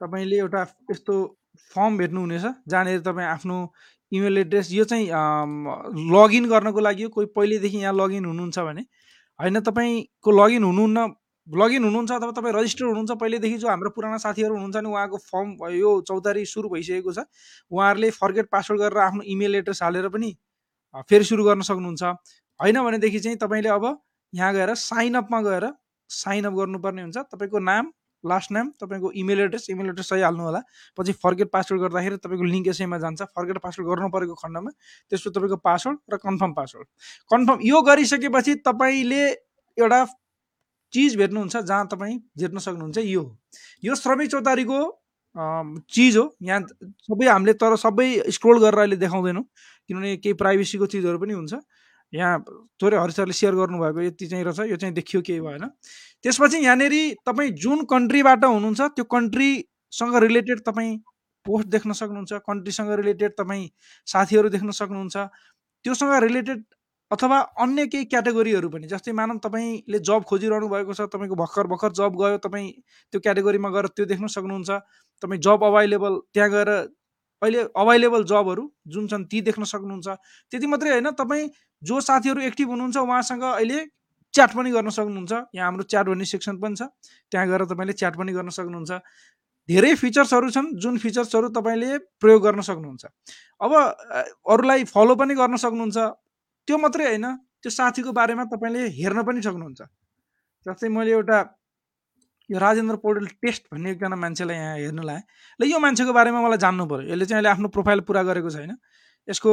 [0.00, 1.14] तपाईँले एउटा यस्तो
[1.74, 3.58] फर्म भेट्नुहुनेछ जहाँनिर तपाईँ आफ्नो
[4.12, 5.06] इमेल एड्रेस यो चाहिँ
[6.14, 8.82] लगइन गर्नको लागि कोही पहिलेदेखि यहाँ लगइन हुनुहुन्छ भने।
[9.40, 11.14] होइन तपाईँको लगइन हुनुहुन्न
[11.48, 15.48] लगइन हुनुहुन्छ अथवा तपाईँ रजिस्टर हुनुहुन्छ पहिलेदेखि जो हाम्रो पुराना साथीहरू हुनुहुन्छ भने उहाँको फर्म
[15.74, 17.24] यो चौतारी सुरु भइसकेको छ।
[17.70, 20.30] उहाँहरूले फर्गेट पासवर्ड गरेर आफ्नो इमेल एड्रेस हालेर पनि
[21.10, 22.02] फेरि सुरु गर्न सक्नुहुन्छ।
[22.60, 23.86] होइन भनेदेखि चाहिँ तपाईँले अब
[24.32, 25.66] यहाँ गएर साइनअपमा गएर
[26.10, 27.90] साइनअप गर्नुपर्ने हुन्छ। तपाईँको नाम
[28.24, 30.60] लास्ट नाम तपाईँको इमेल एड्रेस इमेल एड्रेस सही हाल्नु होला।
[30.98, 34.70] पछि फर्गेट पासवर्ड गर्दाखेरि तपाईँको लिङ्क यसैमा जान्छ। फर्गेट पासवर्ड गर्नु परेको खण्डमा।
[35.10, 36.86] त्यसको तपाईँको पासवर्ड र कन्फर्म पासवर्ड
[37.30, 39.22] कन्फर्म यो गरिसकेपछि तपाईँले
[39.76, 40.04] एउटा
[40.92, 43.22] चिज भेट्नुहुन्छ जहाँ तपाईँ भेट्न सक्नुहुन्छ यो।
[43.84, 44.78] यो श्रमिक चौतारीको
[45.86, 46.60] चिज हो। यहाँ
[47.06, 49.44] सबै हामीले तर सबै स्क्रोल गरेर अहिले देखाउँदैनौँ।
[49.88, 51.54] किनभने केही प्राइभेसीको चिजहरू पनि हुन्छ।
[52.12, 52.42] यहाँ
[52.82, 55.70] थोरै हरिसरले सेयर गर्नुभएको यति चाहिँ रहेछ। यो चाहिँ देखियो केही भएन।
[56.24, 60.96] त्यसपछि यहाँनिर तपाईँ जुन कन्ट्रीबाट हुनुहुन्छ त्यो कन्ट्रीसँग रिलेटेड तपाईँ
[61.46, 63.68] पोस्ट देख्न सक्नुहुन्छ कन्ट्रीसँग रिलेटेड तपाईँ
[64.08, 65.16] साथीहरू देख्न सक्नुहुन्छ
[65.84, 66.64] त्योसँग रिलेटेड
[67.10, 71.92] अथवा अन्य केही क्याटेगोरीहरू पनि जस्तै मानव तपाईँले जब खोजिरहनु भएको छ तपाईँको भर्खर भर्खर
[71.94, 72.70] जब गयो तपाईँ
[73.12, 74.70] त्यो क्याटेगोरीमा गएर त्यो देख्न सक्नुहुन्छ
[75.22, 76.70] तपाईँ जब अभाइलेबल त्यहाँ गएर
[77.42, 80.08] अहिले अभाइलेबल जबहरू जुन छन् ती देख्न सक्नुहुन्छ
[80.52, 81.48] त्यति मात्रै होइन तपाईँ
[81.82, 83.80] जो साथीहरू एक्टिभ हुनुहुन्छ उहाँसँग अहिले
[84.34, 86.82] च्याट पनि गर्न सक्नुहुन्छ। यहाँ हाम्रो च्याट भन्ने सेक्सन पनि छ।
[87.30, 88.90] त्यहाँ गएर तपाईँले च्याट पनि गर्न सक्नुहुन्छ।
[89.68, 91.90] धेरै फिचर्सहरू छन् जुन फिचर्सहरू तपाईँले
[92.22, 93.04] प्रयोग गर्न सक्नुहुन्छ।
[93.60, 93.72] अब
[94.50, 95.98] अरूलाई फलो पनि गर्न सक्नुहुन्छ।
[96.66, 97.26] त्यो मात्रै होइन
[97.62, 99.80] त्यो साथीको बारेमा तपाईँले हेर्न पनि सक्नुहुन्छ।
[100.66, 101.38] जस्तै मैले एउटा
[102.50, 105.22] यो राजेन्द्र पौडेल टेस्ट भन्ने एकजना मान्छेलाई यहाँ हेर्नु लाएँ।
[105.60, 108.74] ल यो मान्छेको बारेमा मलाई जान्नु पऱ्यो यसले चाहिँ अहिले आफ्नो प्रोफाइल पुरा गरेको छैन।
[109.28, 109.50] यसको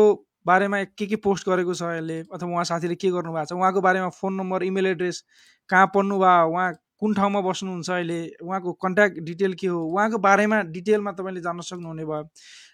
[0.48, 2.20] बारेमा के के पोस्ट गरेको छ यसले?
[2.34, 3.54] अथवा उहाँ साथीले के गर्नुभएको छ?
[3.54, 5.24] उहाँको बारेमा फोन नम्बर इमेल एड्रेस
[5.70, 6.50] कहाँ पढ्नु भयो?
[6.52, 8.20] उहाँ कुन ठाउँमा बस्नुहुन्छ अहिले?
[8.42, 9.80] उहाँको कन्ट्याक्ट डिटेल के हो?
[9.86, 12.24] उहाँको बारेमा डिटेलमा तपाईँले जान्न सक्नुहुने भयो।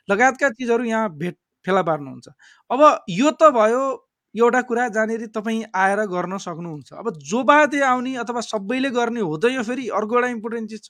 [0.09, 2.27] लगायतका चिजहरू यहाँ भेट फेला पार्नुहुन्छ।
[2.71, 3.83] अब यो त भयो
[4.35, 9.37] एउटा कुरा जहाँनिर तपाईँ आएर गर्न सक्नुहुन्छ। अब जो बाधे आउने अथवा सबैले गर्ने हो
[9.37, 10.89] त यो फेरि अर्को एउटा इम्पोर्टेन्ट चिज छ।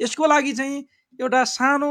[0.00, 0.84] यसको लागि चाहिँ
[1.20, 1.90] एउटा सानो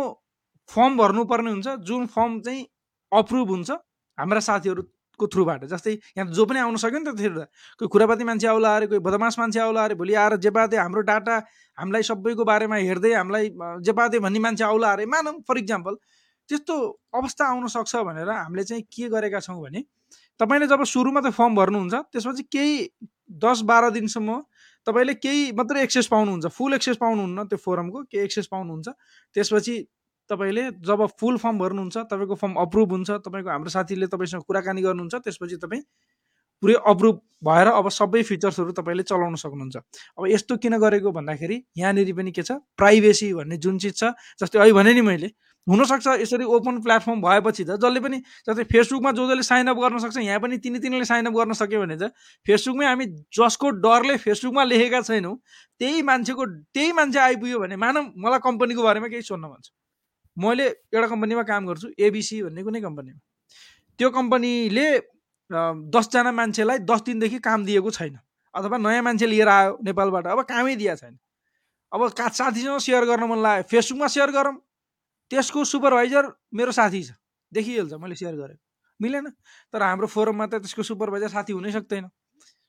[0.69, 2.65] फर्म भर्नुपर्ने हुन्छ। जुन फर्म चाहिँ
[3.11, 3.71] अप्रुभ हुन्छ।
[4.17, 7.31] हाम्रा साथीहरूको थ्रुबाट। जस्तै यहाँ जो पनि आउन सक्यो नि त त्यो
[7.79, 11.35] कोही खुरापाती मान्छे आउला अरे कोही बदमास मान्छे आउला अरे भोलि आएर जेपाते हाम्रो डाटा
[11.77, 13.49] हामीलाई सबैको बारेमा हेर्दै हामीलाई
[13.85, 15.95] जेपाते भन्ने मान्छे आउला अरे। मानौँ फर इक्जाम्पल
[16.49, 16.75] त्यस्तो
[17.15, 19.81] अवस्था आउन सक्छ भनेर हामीले चाहिँ के गरेका छौँ भने
[20.39, 22.73] तपाईँले जब सुरुमा त फर्म भर्नुहुन्छ त्यसपछि केही
[23.43, 24.29] दस बाह्र दिनसम्म
[24.87, 28.87] तपाईँले केही मात्रै एक्सेस पाउनुहुन्छ फुल एक्सेस पाउनुहुन्न त्यो फोरमको केही एक्सेस पाउनुहुन्छ।
[29.35, 29.75] त्यसपछि
[30.29, 35.15] तपाईँले जब फुल फर्म भर्नुहुन्छ तपाईँको फर्म अप्रुभ हुन्छ तपाईँको हाम्रो साथीले तपाईँसँग कुराकानी गर्नुहुन्छ
[35.15, 35.83] त्यसपछि तपाईँ
[36.63, 39.77] पुरै अप्रुभ भएर अब सबै फिचर्सहरू तपाईँले चलाउन सक्नुहुन्छ।
[40.17, 42.51] अब यस्तो किन गरेको भन्दाखेरि यहाँनिर पनि के छ?
[42.77, 45.29] प्राइभेसी भन्ने जुन चिज छ जस्तै अहिले भने नि मैले
[45.67, 50.17] हुनसक्छ यसरी ओपन प्लेटफर्म भएपछि त जसले पनि जस्तै फेसबुकमा जो जसले साइनअप गर्न सक्छ
[50.23, 52.11] यहाँ पनि तिनी तिनीले साइनअप गर्न सक्यो भने त
[52.47, 53.05] फेसबुकमै हामी
[53.35, 55.35] जसको डरले फेसबुकमा लेखेका छैनौँ
[55.79, 59.71] त्यही मान्छेको त्यही मान्छे आइपुग्यो भने मानव मलाई कम्पनीको बारेमा केही सोध्न भन्छ
[60.37, 63.19] मैले एउटा कम्पनीमा काम गर्छु एबिसी भन्ने कुनै कम्पनीमा।
[63.99, 64.87] त्यो कम्पनीले
[65.93, 68.17] दसजना मान्छेलाई दस दिनदेखि काम दिएको छैन।
[68.53, 71.17] अथवा नयाँ मान्छे लिएर आयो नेपालबाट अब कामै दिएको छैन।
[71.91, 74.55] अब का साथीसँग सेयर गर्न मन लाग्यो फेसबुकमा सेयर गरौँ।
[75.31, 77.11] त्यसको सुपरभाइजर मेरो साथी छ।
[77.51, 78.57] देखिहाल्छ मैले सेयर गरेँ
[78.99, 79.29] मिलेन।
[79.73, 82.09] तर हाम्रो फोरममा त त्यसको सुपरभाइजर साथी हुनै सक्दैन।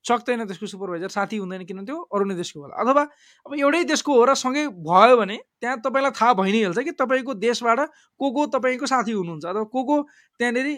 [0.04, 1.98] सक्दैन त्यसको सुपरभाइजर साथी हुँदैन किनभने त्यो?
[2.12, 3.02] अरू नै देशको होला। अथवा
[3.46, 6.92] अब एउटै देशको हो र सँगै भयो भने त्यहाँ तपाईँलाई थाहा भइ नै हाल्छ कि
[6.92, 7.80] तपाईँको देशबाट
[8.20, 9.44] को को तपाईँको साथी हुनुहुन्छ?
[9.44, 9.96] अथवा को को
[10.40, 10.68] त्यहाँनिर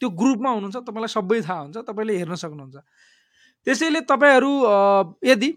[0.00, 0.76] त्यो ग्रुपमा हुनुहुन्छ?
[0.82, 2.76] तपाईँलाई सबै थाहा हुन्छ तपाईँले हेर्न सक्नुहुन्छ।
[3.66, 4.52] त्यसैले तपाईँहरू
[5.22, 5.50] यदि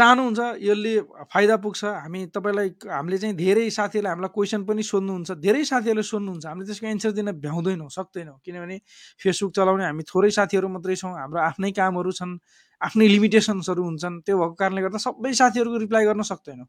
[0.00, 0.92] चाहनुहुन्छ यसले
[1.28, 6.44] फाइदा पुग्छ। हामी तपाईँलाई हामीले चाहिँ धेरै साथीहरूले हामीलाई क्वेसन पनि सोध्नुहुन्छ धेरै साथीहरूले सोध्नुहुन्छ।
[6.48, 8.76] हामीले त्यसको एन्सर दिन भ्याउँदैनौँ सक्दैनौँ। किनभने
[9.20, 12.32] फेसबुक चलाउने हामी थोरै साथीहरू मात्रै छौँ हाम्रो आफ्नै कामहरू छन्
[12.80, 16.68] आफ्नै लिमिटेसन्सहरू हुन्छन्। त्यो भएको कारणले गर्दा सबै साथीहरूको रिप्लाई गर्न सक्दैनौँ।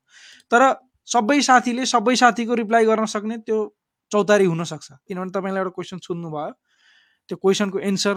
[0.52, 0.62] तर
[1.08, 3.58] सबै साथीले सबै साथीको रिप्लाई गर्न सक्ने त्यो
[4.12, 6.52] चौतारी हुनसक्छ। किनभने तपाईँलाई एउटा क्वेसन सोध्नुभयो।
[7.30, 8.16] त्यो क्वेसनको एन्सर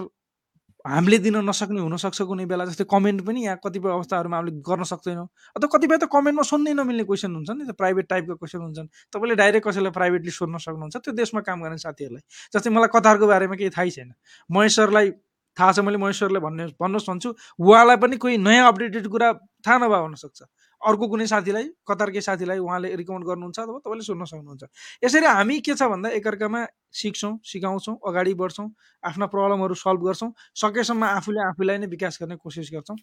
[0.85, 5.27] हामीले दिन नसक्ने हुनसक्छ कुनै बेला जस्तै कमेन्ट पनि यहाँ कतिपय अवस्थाहरूमा हामीले गर्न सक्दैनौँ।
[5.57, 9.35] अथवा कतिपय त कमेन्टमा सोध्नै नमिल्ने क्वेसन हुन्छ नि त प्राइभेट टाइपको क्वेसन हुन्छन्। तपाईँले
[9.41, 13.73] डाइरेक्ट कसैलाई प्राइभेटली सोध्न सक्नुहुन्छ त्यो देशमा काम गर्ने साथीहरूलाई। जस्तै मलाई कतारको बारेमा केही
[13.73, 14.13] थाहै छैन।
[14.53, 15.09] महेश्वरलाई
[15.57, 17.29] थाहा छ मैले महेश्वरलाई भन्ने भन्नुहोस् भन्छु।
[17.65, 19.29] उहाँलाई पनि कोही नयाँ अपडेटेड कुरा
[19.65, 20.39] थाहा नभए हुनसक्छ।
[20.85, 24.63] अर्को कुनै साथीलाई कतारकै साथीलाई उहाँले रिकमेन्ड गर्नुहुन्छ अथवा तपाईँले सोध्न सक्नुहुन्छ।
[25.05, 26.61] यसरी हामी के छ भन्दा एकअर्कामा
[26.93, 28.69] सिक्छौँ सिकाउँछौँ अगाडि बढ्छौँ
[29.03, 32.97] आफ्ना प्रब्लमहरू सल्भ गर्छौँ सकेसम्म आफूले आफूलाई नै विकास गर्ने कोसिस गर्छौँ।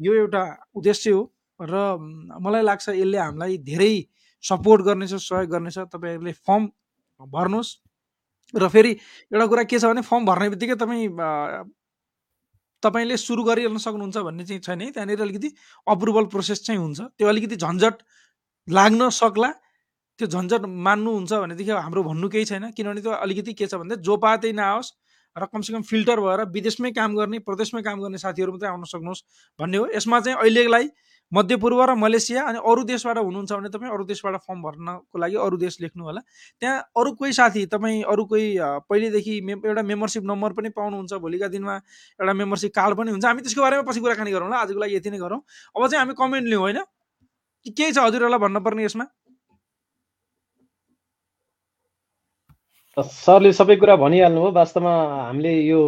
[0.00, 0.42] यो एउटा
[0.74, 1.22] उद्देश्य हो
[1.60, 1.74] र
[2.42, 3.94] मलाई लाग्छ यसले हामीलाई धेरै
[4.44, 6.62] सपोर्ट गर्नेछ सहयोग गर्नेछ। तपाईँहरूले फर्म
[7.20, 7.70] भर्नुहोस्।
[8.54, 8.92] र फेरि
[9.32, 11.08] एउटा कुरा के छ भने फर्म भर्ने बित्तिकै तपाईँ
[12.82, 15.48] तपाईँले सुरु गरिहाल्न सक्नुहुन्छ भन्ने चाहिँ छैन है। त्यहाँनिर अलिकति
[15.86, 17.94] अप्रुभल प्रोसेस चाहिँ हुन्छ। त्यो अलिकति झन्झट
[18.68, 19.50] लाग्न सक्ला।
[20.18, 24.16] त्यो झन्झट मान्नुहुन्छ भनेदेखि हाम्रो भन्नु केही छैन। किनभने त्यो अलिकति के छ भने जो
[24.16, 24.90] पातै नआओस्
[25.36, 29.22] र कमसेकम फिल्टर भएर विदेशमै काम गर्ने प्रदेशमै काम गर्ने साथीहरू मात्रै आउन सक्नुहोस्
[29.58, 30.86] भन्ने हो। यसमा चाहिँ अहिलेलाई
[31.32, 35.56] मध्यपूर्व र मलेसिया अनि अरू देशबाट हुनुहुन्छ भने तपाईँ अरू देशबाट फर्म भर्नको लागि अरू
[35.60, 36.20] देश लेख्नु होला।
[36.60, 38.46] त्यहाँ अरू कोही साथी तपाईँ अरू कोही
[38.88, 41.74] पहिलेदेखि मे एउटा मेम्बरसिप नम्बर पनि पाउनुहुन्छ भोलिका दिनमा
[42.20, 45.10] एउटा मेम्बरसिप कार्ड पनि हुन्छ। हामी त्यसको बारेमा पछि कुराकानी गरौँ ल आजको लागि यति
[45.10, 45.40] नै गरौँ।
[45.76, 46.78] अब चाहिँ हामी कमेन्ट लिउँ होइन?
[47.76, 49.04] केही छ हजुरहरूलाई भन्नुपर्ने यसमा?
[52.96, 54.92] सरले सबै कुरा भनिहाल्नु हो। वास्तवमा
[55.28, 55.80] हामीले यो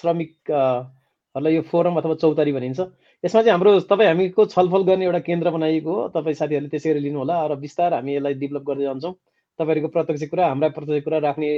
[0.00, 2.80] श्रमिकहरूलाई यो फोरम अथवा चौतारी भनिन्छ।
[3.24, 7.00] यसमा चाहिँ हाम्रो तपाईँ हामीको छलफल गर्ने एउटा केन्द्र बनाइएको हो। तपाईँ साथीहरूले त्यसै गरी
[7.02, 9.14] लिनु होला र बिस्तार हामी यसलाई डेभलप गर्दै जान्छौँ।
[9.58, 11.50] तपाईँहरूको प्रत्यक्ष कुरा हाम्रा प्रत्यक्ष कुरा राख्ने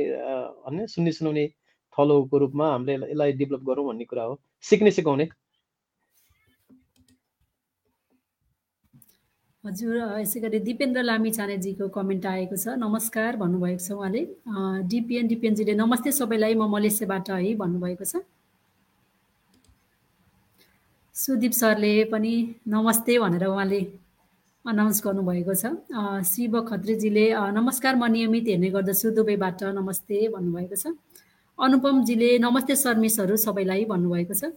[0.64, 1.44] भन्ने सुन्ने सुनाउने
[1.92, 5.28] थलोको रूपमा हामीले यसलाई डेभलप गरौँ भन्ने कुरा हो। सिक्ने सिकाउने।
[9.64, 14.22] हजुर यसै गरी दिपेन्द्र लामी छानेजीको कमेन्ट आएको छ। नमस्कार भन्नुभएको छ उहाँले।
[14.88, 18.24] डिपिएन डिपिएनजीले नमस्ते सबैलाई म मलेसियाबाट है भन्नुभएको छ।
[21.20, 22.32] सुदीप सरले पनि
[22.72, 23.80] नमस्ते भनेर उहाँले
[24.64, 25.64] अनाउन्स गर्नुभएको छ।
[26.24, 27.24] शिव खत्रीजीले
[27.56, 30.96] नमस्कार म नियमित हेर्ने गर्दछु। दुबईबाट नमस्ते भन्नुभएको छ।
[31.58, 34.56] अनुपमजीले नमस्ते सर्मिसहरू सबैलाई भन्नुभएको छ।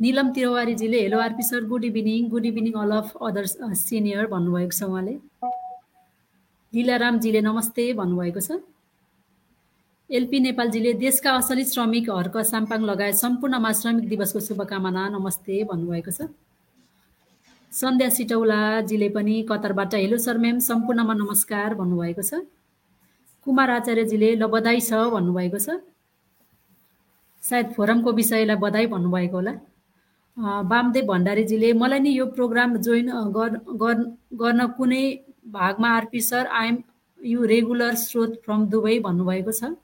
[0.00, 3.44] Nilam तिवारीजीले hello RP sir good evening good evening all of other
[3.82, 5.14] senior भन्नुभएको छ उहाँले।
[6.72, 8.62] लीलारामजीले नमस्ते भन्नुभएको छ।
[10.10, 16.26] एलपी नेपालजीले देशका असली श्रमिक हर्क साम्पाङ लगायत सम्पूर्णमा श्रमिक दिवसको शुभकामना नमस्ते भन्नुभएको छ।
[17.72, 22.38] सन्ध्या सिटौलाजीले पनि कतारबाट हेलो सर म्याम सम्पूर्णमा नमस्कार भन्नुभएको छ।
[23.46, 25.74] कुमार आचार्यजीले ल बधाई छ भन्नुभएको छ।
[27.42, 29.54] सायद फोरमको विषयलाई बधाई भन्नुभएको होला।
[30.70, 33.10] वामदेव भण्डारीजीले मलाई नि यो प्रोग्राम जोइन
[34.38, 35.02] गर्न कुनै
[35.50, 36.78] भागमा RP sir I'm
[37.20, 39.74] you regular स्रोत फ्रम दुबई भन्नुभएको छ।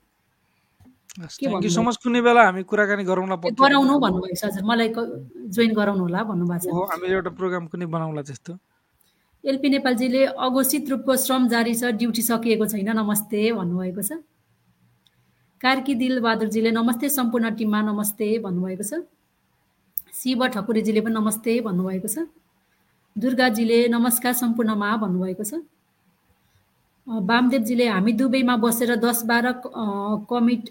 [1.12, 4.88] थ्याङ्क यू सो मच कुनै बेला हामी कुराकानी गरौँला गराउनु भन्नुभएको छ हजुर। मलाई
[5.53, 8.53] जोइन गराउनु होला भन्नुभएको छ। हामीले एउटा प्रोग्राम कुनै बनाउला त्यस्तो
[9.44, 14.11] एलपी नेपालजीले अघोषित रूपको श्रम जारी छ ड्युटी सकिएको छैन नमस्ते भन्नुभएको छ।
[15.61, 19.05] कार्की दिल बहादुरजीले नमस्ते सम्पूर्ण टिममा नमस्ते भन्नुभएको छ।
[20.16, 22.27] शिव ठकुरीजीले पनि नमस्ते भन्नुभएको छ।
[23.16, 25.61] दुर्गाजीले नमस्कार सम्पूर्णमा भन्नुभएको छ।
[27.07, 29.53] वामदेवजीले हामी दुबईमा बसेर दस बाह्र
[30.31, 30.62] कमिट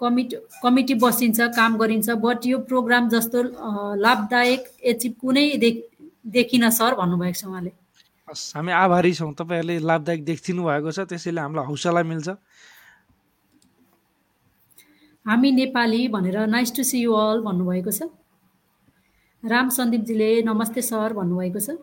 [0.00, 0.30] कमिट
[0.62, 3.42] कमिटी बसिन्छ काम गरिन्छ बट यो प्रोग्राम जस्तो
[3.96, 4.62] लाभदायक
[4.92, 5.46] एचिभ कुनै
[6.36, 7.72] देखिन सर भन्नुभएको छ उहाँले।
[8.28, 12.28] हस् हामी आभारी छौँ। तपाईँहरूले लाभदायक देखिनु भएको छ त्यसैले हामीलाई हौसला मिल्छ।
[15.26, 18.12] हामी नेपाली भनेर nice to see you all भन्नुभएको छ।
[19.42, 21.80] राम सन्दीपजीले नमस्ते सर भन्नुभएको छ।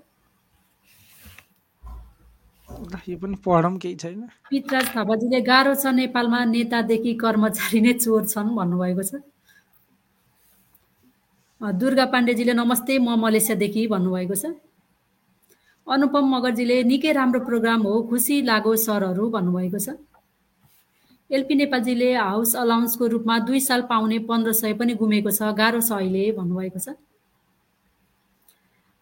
[2.77, 8.55] यो पनि पढौँ केही छैन। पितराज थापाजीले गाह्रो छ नेपालमा नेतादेखि कर्मचारी नै चोर छन्
[8.55, 9.11] भन्नुभएको छ।
[11.61, 14.53] दुर्गा पाण्डेजीले नमस्ते म मलेसियादेखि भन्नुभएको छ।
[15.87, 19.97] अनुपम मगरजीले निकै राम्रो प्रोग्राम हो खुसी लागो सरहरू भन्नुभएको छ।
[21.29, 25.91] एलपी नेपालजीले हाउस अलाउन्सको रूपमा दुई साल पाउने पन्ध्र सय पनि गुमेको छ गाह्रो छ
[25.97, 26.87] अहिले भन्नुभएको छ।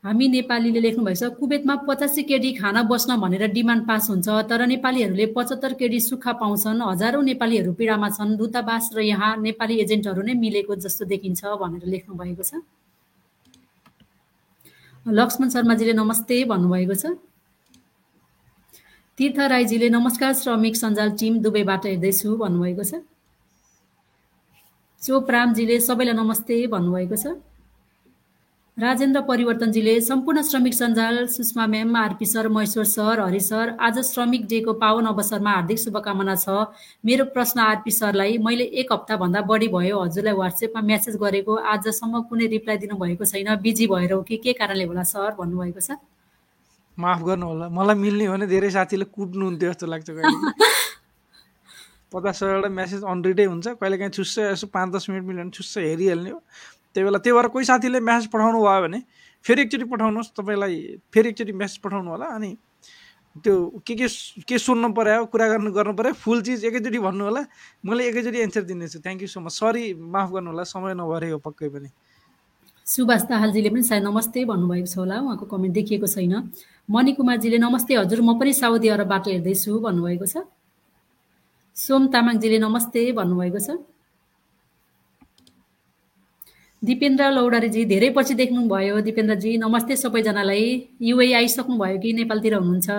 [0.06, 5.26] हामी नेपालीले लेख्नुभएको छ कुवेतमा पचासी केडी खाना बस्न भनेर डिमान्ड पास हुन्छ तर नेपालीहरूले
[5.34, 10.76] पचहत्तर केडी सुक्खा पाउँछन् हजारौँ नेपालीहरू पीडामा छन् दूतावास र यहाँ नेपाली एजेन्टहरू नै मिलेको
[10.86, 12.62] जस्तो देखिन्छ भनेर लेख्नु भएको छ।
[15.06, 17.18] लक्ष्मण शर्माजीले नमस्ते भन्नुभएको छ।
[19.18, 23.02] तीर्थ राईजीले नमस्कार श्रमिक सञ्जाल टिम दुबईबाट हेर्दैछु भन्नुभएको छ।
[25.02, 27.26] चोपरामजीले सबैलाई नमस्ते भन्नुभएको छ।
[28.78, 34.48] राजेन्द्र परिवर्तनजीले सम्पूर्ण श्रमिक सञ्जाल Sushma ma'am RP sir Maheshwar sir Hari sir आज श्रमिक
[34.48, 36.50] डेको पावन अवसरमा हार्दिक शुभकामना छ।
[37.06, 42.48] मेरो प्रश्न आरपी सरलाई मैले एक हप्ताभन्दा बढी भयो हजुरलाई वाट्सएपमा म्यासेज गरेको आजसम्म कुनै
[42.52, 45.96] रिप्लाई दिनुभएको छैन बिजी भएर हो कि के कारणले होला सर भन्नुभएको छ?
[46.98, 50.10] माफ गर्नु होला मलाई मिल्ने भने धेरै साथीले कुट्नुहुन्थ्यो जस्तो लाग्छ
[52.14, 55.82] पचास सयवटा म्यासेज अनरिडै हुन्छ कहिले काहीँ छुस्सै यसो पाँच दस मिनट मिल्यो भने छुस्सै
[55.84, 56.40] हेरिहाल्ने हो।
[56.96, 59.00] त्यही बेला त्यही भएर कोही साथीले म्यासेज पठाउनु भयो भने
[59.46, 60.76] फेरि एकचोटि पठाउनुहोस् तपाईँलाई
[61.12, 62.56] फेरि एकचोटि म्यासेज पठाउनु होला। अनि
[63.44, 64.08] त्यो के के
[64.48, 67.42] के सुन्नु पऱ्यो कुरा गर्नु गर्नु पऱ्यो फुल चिज एकैचोटि भन्नु होला।
[67.84, 71.40] मैले एकैचोटि एन्सर दिनेछु। Thank you so much sorry माफ गर्नु होला समय नभएर हो
[71.44, 71.90] पक्कै पनि।
[72.88, 76.34] सुभाष दाहालजीले पनि सायद नमस्ते भन्नुभएको छ होला उहाँको कमेन्ट देखिएको छैन।
[76.88, 80.48] मणिकुमारजीले नमस्ते हजुर म पनि साउदी अरबबाट हेर्दैछु भन्नुभएको छ।
[81.76, 83.70] सोम तामाङजीले नमस्ते भन्नुभएको छ।
[86.86, 90.66] दिपेन्द्र लौडारीजी धेरै पछि देख्नुभयो। दिपेन्द्रजी नमस्ते सबैजनालाई।
[91.02, 92.90] युए आइसक्नु भयो कि नेपालतिर हुनुहुन्छ?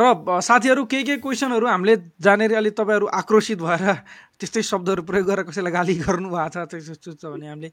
[0.00, 0.04] र
[0.48, 3.82] साथीहरू केही केही क्वेसनहरू हामीले जानेर अलिक तपाईँहरू आक्रोशित भएर
[4.38, 7.70] त्यस्तै शब्दहरू प्रयोग गरेर कसैलाई गाली गर्नुभएको छ त्यस्तो छ भने हामीले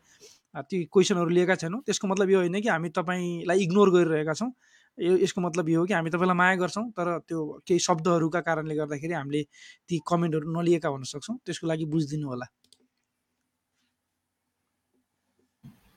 [0.66, 4.50] ती क्वेसनहरू लिएका छैनौँ। त्यसको मतलब यो होइन कि हामी तपाईँलाई इग्नोर गरिरहेका छौँ।
[4.98, 8.76] यो यसको मतलब यो हो कि हामी तपाईँलाई माया गर्छौँ तर त्यो केही शब्दहरूका कारणले
[8.82, 9.42] गर्दाखेरि हामीले
[9.86, 12.48] ती कमेन्टहरू नलिएका हुन सक्छौँ। त्यसको लागि बुझिदिनु होला।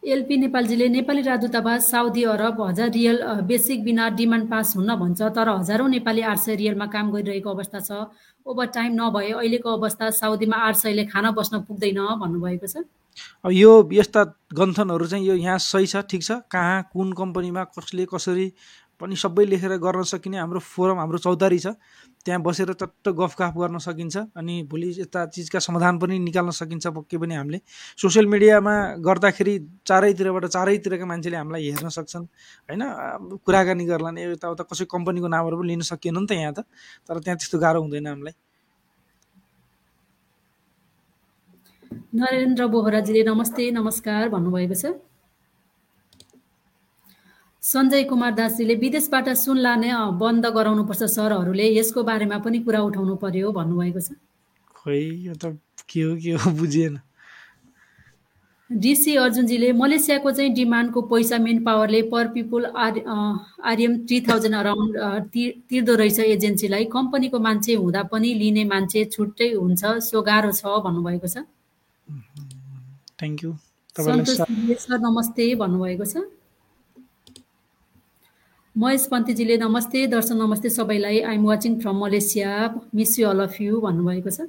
[0.02, 5.48] एलपी नेपालजीले नेपाली राजदूतावास साउदी अरब हजार रियल बेसिक बिना डिमान्ड पास हुन्न भन्छ तर
[5.48, 8.06] हजारौँ नेपाली आठ सय रियलमा काम गरिरहेको अवस्था छ।
[8.46, 12.86] ओभर टाइम नभए अहिलेको अवस्था साउदीमा आठ सयले खाना बस्न पुग्दैन भन्नुभएको छ।
[13.44, 16.30] अब यो यस्ता गन्थनहरू चाहिँ यो यहाँ सही छ ठिक छ?
[16.46, 18.46] कहाँ कुन कम्पनीमा कसले कसरी
[19.00, 21.74] पनि सबै लेखेर गर्न सकिने हाम्रो फोरम हाम्रो चौतारी छ।
[22.24, 27.16] त्यहाँ बसेर चट्ट गफगाफ गर्न सकिन्छ अनि भोलि यता चिजका समाधान पनि निकाल्न सकिन्छ पक्कै
[27.18, 27.58] पनि हामीले।
[27.96, 28.74] सोसियल मिडियामा
[29.06, 29.54] गर्दाखेरि
[29.86, 32.26] चारैतिरबाट चारैतिरका मान्छेले हामीलाई हेर्न सक्छन्
[32.68, 32.82] होइन?
[33.44, 36.60] कुराकानी गर्लान् यताउता कसै कम्पनीको नामहरू पनि लिन सकिएन नि त यहाँ त
[37.08, 38.34] तर त्यहाँ त्यस्तो गाह्रो हुँदैन हामीलाई।
[42.14, 44.84] नरेन्द्र बोहराजीले नमस्ते नमस्कार भन्नुभएको छ।
[47.68, 53.52] सञ्जय कुमार दासजीले विदेशबाट सुन लाने बन्द गराउनुपर्छ सरहरूले। यसको बारेमा पनि कुरा उठाउनु पर्यो
[53.52, 54.16] भन्नुभएको छ।
[54.76, 56.98] खोइ यो त के हो के हो बुझिएन
[58.70, 62.94] डिसी अर्जुनजीले मलेसियाको चाहिँ डिमान्डको पैसा man power per people are
[63.64, 64.92] RM three thousand around
[65.68, 71.28] तिर्दो रहेछ एजेन्सीलाई। कम्पनीको मान्छे हुँदा पनि लिने मान्छे छुट्टै हुन्छ सो गाह्रो छ भन्नुभएको
[71.28, 71.44] छ।
[73.20, 73.52] Thank you.
[73.96, 74.36] सन्तोष
[74.84, 76.28] सर नमस्ते भन्नुभएको छ।
[78.78, 81.20] महेश पन्तीजीले नमस्ते दर्शन नमस्ते सबैलाई.
[81.20, 82.50] I'm watching from Malaysia
[82.94, 84.46] miss you all of you भन्नुभएको छ।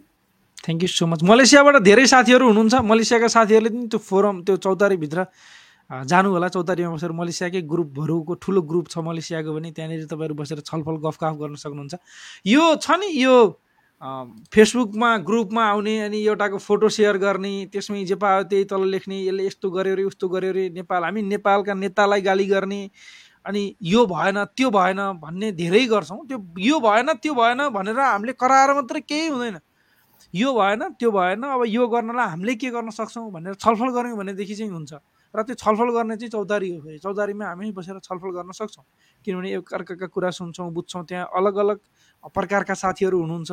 [0.65, 5.25] थ्याङ्क यू सो मच मलेसियाबाट धेरै साथीहरू हुनुहुन्छ। मलेसियाका साथीहरूले पनि त्यो फोरम त्यो चौतारीभित्र
[6.13, 11.01] जानु होला चौतारीमा बसेर मलेसियाकै ग्रुपहरूको ठुलो ग्रुप छ मलेसियाको पनि। त्यहाँनिर तपाईँहरू बसेर छलफल
[11.09, 11.97] गफगाफ गर्न सक्नुहुन्छ।
[12.53, 13.35] यो छ नि यो
[14.53, 19.49] फेसबुकमा ग्रुपमा आउने अनि एउटाको फोटो सेयर गर्ने त्यसमै जे पायो त्यही तल लेख्ने यसले
[19.49, 22.81] यस्तो गर्यो अरे उस्तो गर्यो अरे। नेपाल हामी नेपालका नेतालाई गाली गर्ने
[23.45, 28.33] अनि यो भएन त्यो भएन भन्ने धेरै गर्छौँ। त्यो यो भएन त्यो भएन भनेर हामीले
[28.33, 29.59] कराएर मात्रै केही हुँदैन।
[30.33, 34.55] यो भएन त्यो भएन अब यो गर्नलाई हामीले के गर्न सक्छौँ भनेर छलफल गऱ्यौँ भनेदेखि
[34.55, 34.93] चाहिँ हुन्छ।
[35.33, 38.85] र त्यो छलफल गर्ने चाहिँ चौतारी हो चौतारीमा हामी बसेर छलफल गर्न सक्छौँ।
[39.25, 41.77] किनभने एकअर्काका कुरा सुन्छौँ बुझ्छौँ त्यहाँ अलग अलग
[42.33, 43.51] प्रकारका साथीहरू हुनुहुन्छ।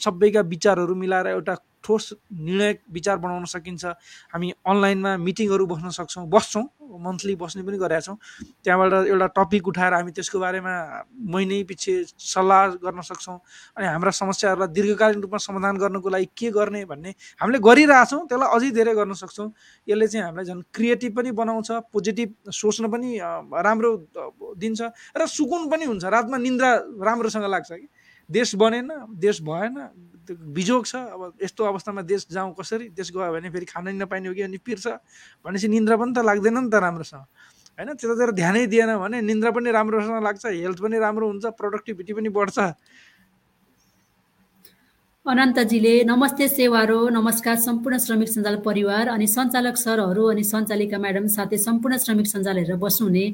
[0.00, 3.84] सबैका विचारहरू मिलाएर एउटा ठोस निर्णय विचार बनाउन सकिन्छ।
[4.32, 8.16] हामी अनलाइनमा मिटिङहरू बस्न सक्छौँ बस्छौँ मन्थली बस्ने पनि गरेका छौँ।
[8.64, 10.74] त्यहाँबाट एउटा टपिक उठाएर हामी त्यसको बारेमा
[11.14, 13.38] महिनै पछि सल्लाह गर्न सक्छौँ
[13.78, 18.70] अनि हाम्रा समस्याहरूलाई दीर्घकालीन रूपमा समाधान गर्नको लागि के गर्ने भन्ने हामीले गरिरहेछौँ त्यसलाई अझै
[18.74, 19.48] धेरै गर्न सक्छौँ।
[19.88, 23.08] यसले चाहिँ हामीलाई झन् क्रिएटिभ पनि बनाउँछ पोजिटिभ सोच्न पनि
[23.46, 23.90] राम्रो
[24.58, 24.80] दिन्छ
[25.14, 26.70] र सुकुन पनि हुन्छ। रातमा निन्द्रा
[27.06, 27.86] राम्रोसँग लाग्छ कि।
[28.30, 28.88] देश बनेन
[29.18, 29.76] देश भएन
[30.30, 32.88] बिजोग छ। अब यस्तो अवस्थामा देश जाउँ कसरी?
[32.94, 34.86] देश गयो भने फेरि खानै नपाइने हो कि अनि पिर्छ?
[35.42, 37.24] भनेपछि निन्द्रा पनि त लाग्दैन नि त राम्रोसँग।
[37.78, 37.88] होइन?
[37.98, 42.58] त्यतातिर ध्यानै दिएन भने निन्द्रा पनि राम्रोसँग लाग्छ हेल्थ पनि राम्रो हुन्छ प्रोडक्टिभिटी पनि बढ्छ।
[45.26, 51.58] अनन्तजीले नमस्ते सेवारो नमस्कार सम्पूर्ण श्रमिक सञ्जाल परिवार अनि सञ्चालक सरहरू अनि सञ्चालिका म्याडम साथै
[51.58, 53.24] सम्पूर्ण श्रमिक सञ्जाल हेरेर बस्नुहुने।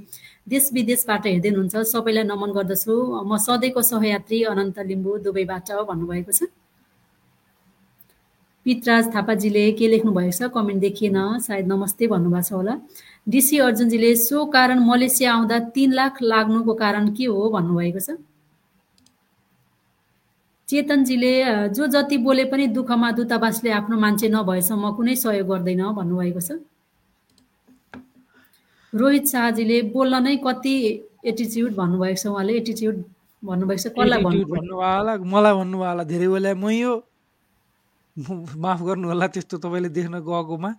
[0.47, 2.95] देश विदेशबाट हेर्दै हुनुहुन्छ सबैलाई नमन गर्दछु।
[3.27, 6.41] म सधैँको सहयात्री अनन्त लिम्बू दुबईबाट भन्नुभएको छ।
[8.67, 12.75] पितराज थापाजीले के लेख्नु भएको छ कमेन्ट देखिएन। सायद नमस्ते भन्नुभएको छ होला।
[13.27, 18.19] डिसी अर्जुनजीले सो कारण मलेसिया आउँदा तिन लाख लाग्नुको कारण के हो भन्नुभएको छ।
[20.69, 21.35] चेतनजीले
[21.75, 26.59] जो जति बोले पनि दुःखमा दूतावासले आफ्नो मान्छे नभएसम्म कुनै सहयोग गर्दैन भन्नुभएको छ।
[28.93, 30.75] रोहित शाहजीले बोल्न नै कति
[31.27, 32.53] एटिच्युड भन्नुभएको छ उहाँले?
[32.63, 32.97] एटिच्युड
[33.43, 35.25] भन्नुभएको छ कसलाई भन्नुभयो?
[35.27, 36.93] मलाई भन्नुभयो होला धेरै बेला मै यो
[38.17, 40.71] माफ गर्नु होला त्यस्तो तपाईँले देख्न गएकोमा।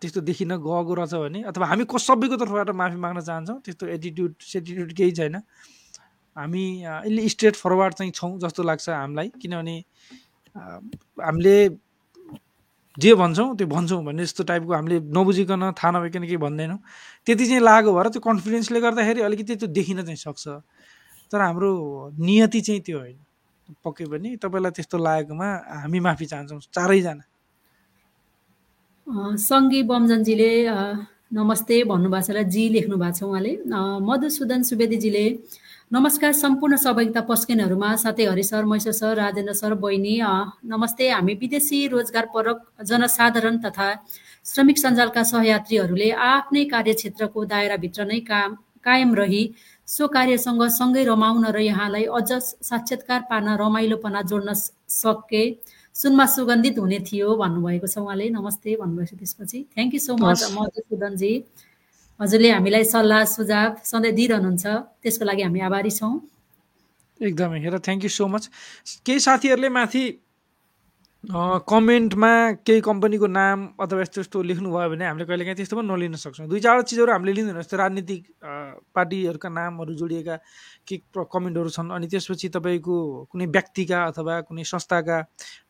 [0.00, 4.32] त्यस्तो देखिन गएको रहेछ भने अथवा हामी को सबैको तर्फबाट माफी माग्न चाहन्छौँ त्यस्तो एटिट्युड
[4.42, 5.36] सेटिट्युड केही छैन।
[6.36, 9.76] हामी यसले स्ट्रेट फरवार्ड चाहिँ छौँ जस्तो लाग्छ हामीलाई किनभने
[11.22, 11.56] हामीले
[12.98, 16.78] जे भन्छौँ त्यो भन्छौँ भन्ने जस्तो टाइपको हामीले नबुझिकन थाहा नभइकन केही भन्दैनौँ।
[17.26, 20.44] त्यति चाहिँ लागु भएर त्यो कन्फिडेन्सले गर्दाखेरि अलिकति त्यो देखिन चाहिँ सक्छ।
[21.32, 21.70] तर हाम्रो
[22.20, 23.18] नियति चाहिँ त्यो होइन।
[23.80, 25.48] पक्कै पनि तपाईँलाई त्यस्तो लागेकोमा
[25.80, 27.24] हामी माफी चाहन्छौँ चारैजना।
[29.40, 30.50] सङ्गी बमजनजीले
[31.32, 33.52] नमस्ते भन्नुभएको छ जी लेख्नु भएको छ उहाँले।
[34.04, 35.24] मधुसूदन सुवेदीजीले
[35.92, 40.14] नमस्कार सम्पूर्ण सहभागिता पस्किनहरूमा साथै हरि सर मैसर सर राजेन्द्र सर बहिनी
[40.64, 43.88] नमस्ते। हामी विदेशी रोजगार परक जनसाधारण तथा
[44.46, 49.42] श्रमिक सञ्जालका सहयात्रीहरूले आफ्नै कार्यक्षेत्रको दायराभित्र नै काम कायम रही
[49.88, 54.54] सो कार्यसँग सँगै रमाउन र यहाँलाई अझ साक्षात्कार पार्न रमाइलोपना जोड्न
[54.94, 55.44] सके
[55.94, 60.48] सुनमा सुगन्धित हुने थियो भन्नुभएको छ उहाँले। नमस्ते भन्नुभएको छ त्यसपछि thank you so much
[60.56, 61.32] Madhusudanji
[62.20, 64.64] हजुरले हामीलाई सल्लाह सुझाव सधैँ दिइरहनुहुन्छ।
[65.02, 66.14] त्यसको लागि हामी आभारी छौँ।
[67.20, 68.44] एकदमै हेर थ्याङ्क यू सो मच
[69.06, 70.04] केही साथीहरूले माथि
[71.70, 72.32] कमेन्टमा
[72.66, 76.60] केही कम्पनीको नाम अथवा यस्तो यस्तो लेख्नुभयो भने हामीले कहिलेकाहीँ त्यस्तो पनि नलिन सक्छौँ। दुई
[76.66, 78.22] चारवटा चिजहरू हामीले लिँदैन। जस्तो राजनीतिक
[78.90, 80.34] पार्टीहरूका नामहरू जोडिएका
[80.88, 81.90] के कमेन्टहरू छन्?
[81.94, 82.96] अनि त्यसपछि तपाईँको
[83.30, 85.16] कुनै व्यक्तिका अथवा कुनै संस्थाका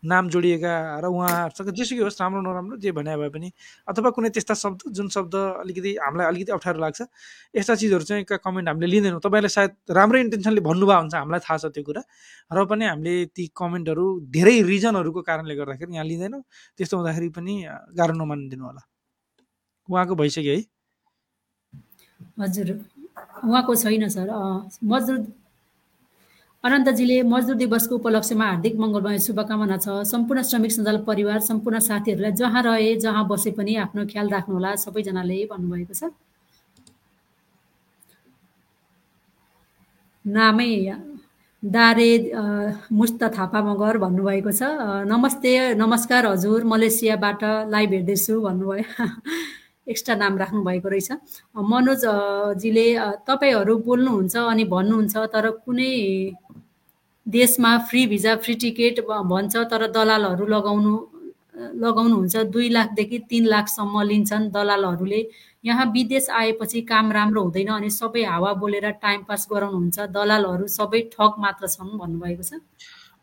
[0.04, 3.48] नाम जोडिएका र उहाँहरूसँग जेसुकै होस् राम्रो नराम्रो जे भने भए पनि
[3.88, 7.00] अथवा कुनै त्यस्ता शब्द जुन शब्द अलिकति हामीलाई अलिकति अप्ठ्यारो लाग्छ
[7.54, 11.64] यस्ता चिजहरू चाहिँ कमेन्ट हामीले लिँदैनौँ। तपाईँले सायद राम्रो इन्टेन्सनले भन्नुभयो हुन्छ हामीलाई थाहा छ
[11.76, 12.02] त्यो कुरा।
[12.52, 16.42] र पनि हामीले ती कमेन्टहरू धेरै रिजनहरूको कारणले गर्दाखेरि यहाँ लिँदैनौँ।
[16.78, 17.54] त्यस्तो हुँदाखेरि पनि
[17.98, 18.82] गाह्रो नमानिदिनु होला
[19.88, 20.62] उहाँको भइसक्यो है।
[22.40, 22.68] हजुर।
[23.44, 24.28] उहाँको छैन सर।
[24.84, 25.18] मजदुर
[26.64, 32.62] अनन्तजीले मजदुर दिवसको उपलक्ष्यमा हार्दिक मङ्गलमय शुभकामना छ। सम्पूर्ण श्रमिक सञ्जाल परिवार सम्पूर्ण साथीहरूलाई जहाँ
[32.62, 36.02] रहे जहाँ बसे पनि आफ्नो ख्याल राख्नुहोला सबैजनाले भन्नुभएको छ।
[40.24, 40.70] नामै
[41.62, 42.10] दारे
[42.92, 44.62] मुस्त थापा मगर भन्नुभएको छ।
[45.10, 47.42] नमस्ते नमस्कार हजुर मलेसियाबाट
[47.74, 48.86] लाइभ हेर्दैछु भन्नुभयो।
[49.86, 51.10] एक्स्ट्रा नाम राख्नुभएको रहेछ।
[51.54, 52.86] मनोजजीले
[53.26, 55.92] तपाईँहरू बोल्नुहुन्छ अनि भन्नुहुन्छ तर कुनै
[57.26, 60.94] देशमा फ्री भिजा फ्री टिकट भन्छ तर दलालहरू लगाउनु
[61.52, 65.20] लगाउनुहुन्छ दुई लाखदेखि तिन लाखसम्म लिन्छन् दलालहरूले।
[65.64, 71.00] यहाँ विदेश आएपछि काम राम्रो हुँदैन अनि सबै हावा बोलेर टाइम पास गराउनुहुन्छ। दलालहरू सबै
[71.12, 72.58] ठग मात्र छन् भन्नुभएको छ।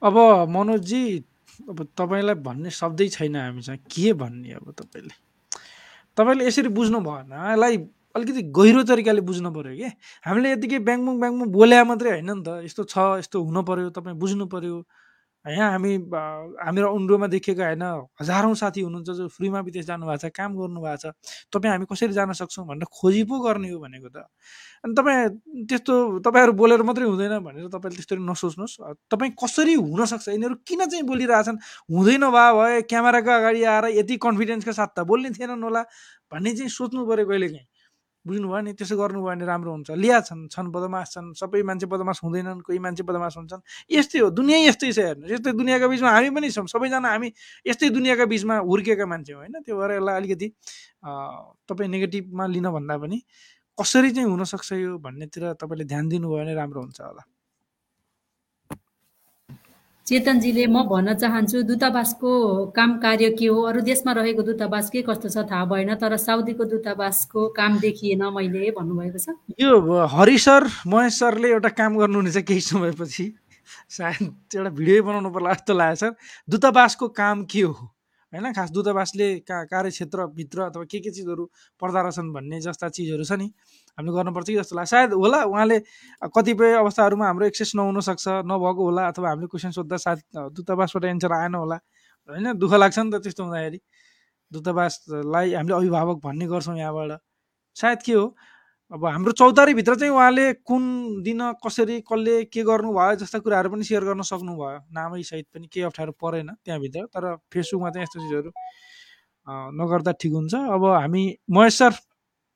[0.01, 0.15] अब
[0.47, 1.03] मनोजजी
[1.69, 5.28] अब तपाईँलाई भन्ने शब्दै छैन हामीसँग। के भन्ने अब तपाईँले?
[6.19, 7.77] तपाईँले यसरी बुझ्नु भएन यसलाई
[8.15, 9.89] अलिकति गहिरो तरिकाले बुझ्नु पऱ्यो कि?
[10.27, 14.17] हामीले यतिकै ब्याङमुङ ब्याङमुङ बोल्या मात्रै होइन नि त। यस्तो छ यस्तो हुनु पऱ्यो तपाईँ
[14.19, 14.75] बुझ्नु पऱ्यो
[15.45, 15.95] यहाँ हामी
[16.59, 17.83] हामीहरू उन्डोमा देखेका होइन
[18.21, 21.15] हजारौँ साथी हुनुहुन्छ जो फ्रीमा विदेश जानुभएको छ काम गर्नुभएको छ।
[21.47, 24.27] तपाईँ हामी कसरी जान सक्छौँ भनेर खोजी पो गर्ने हो भनेको त।
[24.83, 25.93] अनि तपाईँ त्यस्तो
[26.27, 28.75] तपाईँहरू बोलेर मात्रै हुँदैन भनेर तपाईँले त्यस्तरी नसोच्नुहोस्।
[29.07, 34.71] तपाईँ कसरी हुनसक्छ यिनीहरू किन चाहिँ बोलिरहेछन् हुँदैन भए भए क्यामेराको अगाडि आएर यति कन्फिडेन्सको
[34.75, 35.81] साथ त बोल्ने थिएनन् होला
[36.31, 37.67] भन्ने चाहिँ सोच्नु पऱ्यो कहिलेकाहीँ।
[38.29, 42.19] बुझ्नुभयो नि त्यसो गर्नुभयो भने राम्रो हुन्छ। लिया छन् छन् बदमास छन् सबै मान्छे बदमास
[42.23, 46.29] हुँदैनन् कोही मान्छे बदमास हुन्छन्। यस्तै हो दुनियाँ यस्तै छ हेर्नु यस्तै दुनियाँको बिचमा हामी
[46.37, 47.29] पनि छौँ। सबैजना हामी
[47.65, 49.55] यस्तै दुनियाँको बिचमा हुर्केका मान्छे हो होइन?
[49.65, 50.47] त्यो भएर यसलाई अलिकति
[51.65, 53.17] तपाईँ नेगेटिभमा लिन भन्दा पनि
[53.77, 57.23] कसरी चाहिँ हुनसक्छ यो भन्नेतिर तपाईँले ध्यान दिनुभयो भने राम्रो हुन्छ होला।
[60.09, 62.29] चेतनजीले म भन्न चाहन्छु दूतावासको
[62.73, 63.61] काम कार्य के हो?
[63.69, 65.45] अरू देशमा रहेको दूतावास के कस्तो छ?
[65.45, 69.77] थाहा भएन तर साउदीको दूतावासको काम देखिएन मैले भन्नुभएको छ। यो
[70.09, 73.25] हरि सर महेश सरले एउटा काम गर्नुहुनेछ केही समयपछि।
[73.89, 76.11] सायद एउटा भिडियो बनाउनु पर्ला जस्तो लाग्यो सर
[76.49, 77.77] दूतावासको काम के हो?
[78.33, 78.51] होइन?
[78.53, 81.45] खास दूतावासले का कार्यक्षेत्रभित्र अथवा के के चिजहरू
[81.81, 83.47] पर्दा रहेछन् भन्ने जस्ता चिजहरू छ नि।
[83.97, 85.77] हामीले गर्नुपर्छ कि जस्तो लाग्छ। सायद होला उहाँले
[86.37, 90.19] कतिपय अवस्थाहरूमा हाम्रो एक्सेस नहुन सक्छ नभएको होला अथवा हामीले क्वेसन सोद्धा सायद
[90.53, 91.77] दूतावासबाट एन्सर आएन होला।
[92.29, 92.53] होइन?
[92.57, 93.79] दुःख लाग्छ नि त त्यस्तो हुँदाखेरि।
[94.51, 97.19] दूतावासलाई हामीले अभिभावक भन्ने गर्छौँ यहाँबाट।
[97.75, 98.25] सायद के हो?
[98.91, 100.83] अब हाम्रो चौतारीभित्र चाहिँ उहाँले कुन
[101.23, 105.85] दिन कसरी कसले के गर्नुभयो जस्ता कुराहरू पनि सेयर गर्न सक्नुभयो। नामै सहित पनि केही
[105.85, 108.49] अप्ठ्यारो परेन त्यहाँभित्र तर फेसबुकमा चाहिँ यस्तो चिजहरू
[109.77, 111.23] नगर्दा ठिक हुन्छ। अब हामी
[111.53, 111.93] महेश सर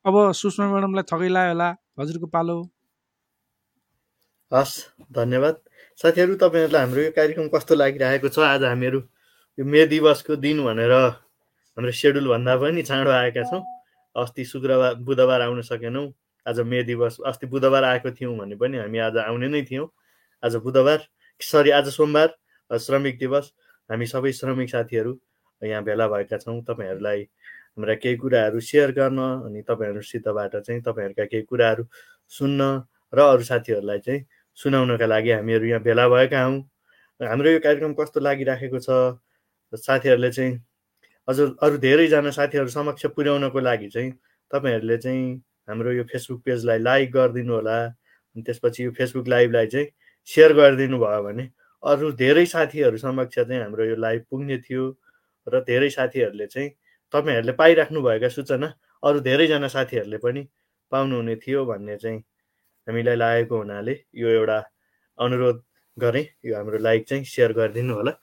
[0.05, 1.69] अब सुषमा म्याडमलाई थकै लायो होला।
[2.01, 2.57] हजुरको पालो।
[4.51, 4.73] हस्
[5.13, 5.55] धन्यवाद।
[5.99, 8.41] साथीहरू तपाईँहरूलाई हाम्रो यो कार्यक्रम कस्तो लागिरहेको छ?
[8.41, 8.99] आज हामीहरू
[9.57, 10.93] यो मे दिवसको दिन भनेर
[11.77, 13.61] हाम्रो सेड्युलभन्दा पनि चाँडो आएका छौँ।
[14.15, 16.09] अस्ति शुक्रबार बुधबार आउन सकेनौँ।
[16.45, 19.87] आज मे दिवस अस्ति बुधबार आएको थियौँ भने पनि हामी आज आउने नै थियौँ।
[20.43, 21.07] आज बुधबार
[21.41, 23.51] सरी आज सोमबार श्रमिक दिवस।
[23.89, 25.17] हामी सबै श्रमिक साथीहरू
[25.61, 31.43] यहाँ भेला भएका छौँ। तपाईँहरूलाई हाम्रा केही कुराहरू सेयर गर्न अनि तपाईँहरूसितबाट चाहिँ तपाईँहरूका केही
[31.47, 31.83] कुराहरू
[32.31, 32.61] सुन्न
[33.13, 34.25] र अरू साथीहरूलाई चाहिँ
[34.57, 36.59] सुनाउनका लागि हामीहरू यहाँ भेला भएका हौँ।
[37.19, 38.89] हाम्रो यो कार्यक्रम कस्तो लागिराखेको छ?
[39.73, 40.59] साथीहरूले चाहिँ
[41.27, 44.11] अझ अरू धेरैजना साथीहरू समक्ष पुर्याउनको लागि चाहिँ
[44.51, 49.88] तपाईँहरूले चाहिँ हाम्रो यो फेसबुक पेजलाई लाइक गरिदिनु होला अनि त्यसपछि यो फेसबुक लाइभलाई चाहिँ
[50.28, 51.49] सेयर गरिदिनु भयो भने
[51.84, 54.84] अरू धेरै साथीहरू समक्ष चाहिँ हाम्रो यो लाइभ पुग्ने थियो
[55.47, 56.70] र धेरै साथीहरूले चाहिँ
[57.14, 60.47] तपाईँहरूले पाइराख्नु भएका सूचना अरू धेरैजना साथीहरूले पनि
[60.91, 62.20] पाउनुहुने थियो भन्ने चाहिँ
[62.88, 64.59] हामीलाई लागेको हुनाले यो एउटा
[65.18, 65.64] अनुरोध
[65.97, 68.14] गरेँ यो हाम्रो लाइक चाहिँ सेयर गरिदिनु होला।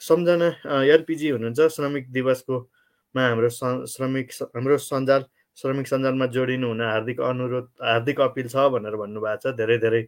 [0.00, 0.48] सम्झना
[0.84, 3.48] एलपिजी हुनुहुन्छ श्रमिक दिवसकोमा हाम्रो
[3.86, 5.22] श्रमिक हाम्रो सञ्जाल
[5.56, 10.02] श्रमिक सञ्जालमा जोडिनु हुन हार्दिक अनुरोध हार्दिक अपिल छ भनेर भन्नुभएको छ। धेरै धेरै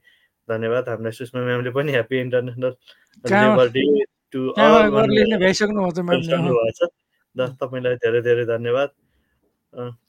[0.49, 2.72] धन्यवाद। हामीलाई सुषमा म्यामले पनि happy international
[3.24, 3.82] labour day
[4.32, 5.12] to भन्नुभएको
[6.78, 6.80] छ।
[7.62, 8.90] तपाईँलाई धेरै धेरै धन्यवाद।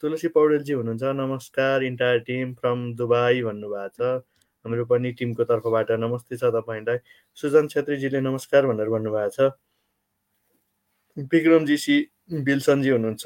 [0.02, 4.24] तुलसी पौडेलजी हुनुहुन्छ। नमस्कार इन्टायर टिम फ्रम दुबई भन्नुभएको छ।
[4.66, 6.98] हाम्रो पनि टिमको तर्फबाट नमस्ते छ तपाईँलाई।
[7.38, 9.40] सुजन छेत्रीजीले नमस्कार भनेर भन्नुभएको छ।
[11.32, 11.96] विक्रमजी सी
[12.48, 13.26] विल्सनजी हुनुहुन्छ।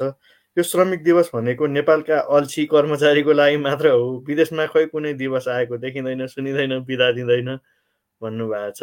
[0.56, 5.76] यो श्रमिक दिवस भनेको नेपालका अल्छी कर्मचारीको लागि मात्र हो। विदेशमा खै कुनै दिवस आएको
[5.82, 7.50] देखिँदैन सुनिँदैन बिदा दिँदैन
[8.22, 8.80] भन्नुभएको छ।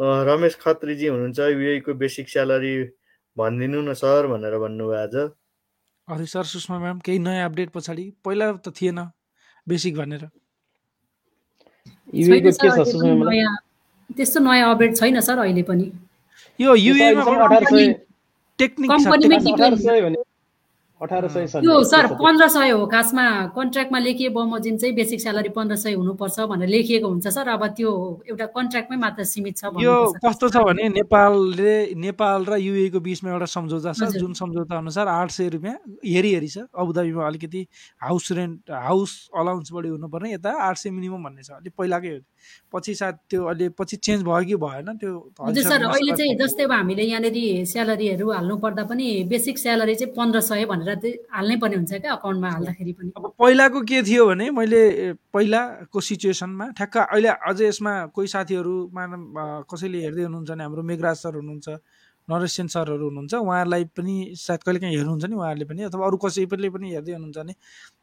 [0.00, 2.72] रमेश खत्रीजी हुनुहुन्छ युएको बेसिक स्यालेरी
[3.36, 5.36] भनिदिनु न सर भनेर भन्नुभएको छ।
[6.08, 8.98] हजुर सर सुषमा म्याम केही नयाँ अपडेट पछाडि। पहिला त थिएन
[9.66, 10.24] बेसिक भनेर।
[14.16, 15.92] त्यस्तो नयाँ अपडेट छैन सर अहिले पनि।
[16.60, 17.22] यो युएमा
[18.59, 20.14] टेक्निक
[21.00, 26.40] यो सर पन्ध्र सय हो खासमा कन्ट्र्याक्टमा लेखिए बमोजिम चाहिँ बेसिक स्यालेरी पन्ध्र सय हुनुपर्छ
[26.48, 27.90] भनेर लेखिएको हुन्छ सर। अब त्यो
[28.28, 33.44] एउटा कन्ट्र्याक्टमै मात्र सीमित छ यो कस्तो छ भने नेपालले नेपाल र युएको बिचमा एउटा
[33.44, 37.66] सम्झौता छ। जुन सम्झौता अनुसार आठ सय रुपियाँ हेरी हेरी छ। अबुधाबीमा अलिकति
[38.00, 42.20] हाउस रेन्ट हाउस अलाउन्स बढी हुनुपर्ने यता आठ सय मिनिमम भन्ने छ। अलिक पहिलाकै हो।
[42.72, 45.12] पछि सायद त्यो अहिले पछि चेन्ज भयो कि भएन त्यो
[45.60, 50.40] सर अहिले चाहिँ जस्तै अब हामीले यहाँनिर स्यालेरीहरू हाल्नु पर्दा पनि बेसिक स्यालेरी चाहिँ पन्ध्र
[50.40, 54.50] सय भनेर गरेर हाल्नै पर्ने हुन्छ क्या अकाउन्टमा हाल्दाखेरि पनि। अब पहिलाको के थियो भने
[54.58, 54.80] मैले
[55.34, 59.04] पहिलाको सिचुएसनमा ठ्याक्क अहिले अझै यसमा कोही साथीहरूमा
[59.70, 61.68] कसैले हेर्दै हुनुहुन्छ भने हाम्रो मेघराज सर हुनुहुन्छ
[62.28, 66.16] नरेश सेन सरहरू हुनुहुन्छ उहाँहरूलाई पनि सायद कहिले काहीँ हेर्नुहुन्छ नि उहाँहरूले पनि अथवा अरू
[66.24, 67.54] कसैले पनि हेर्दै हुनुहुन्छ भने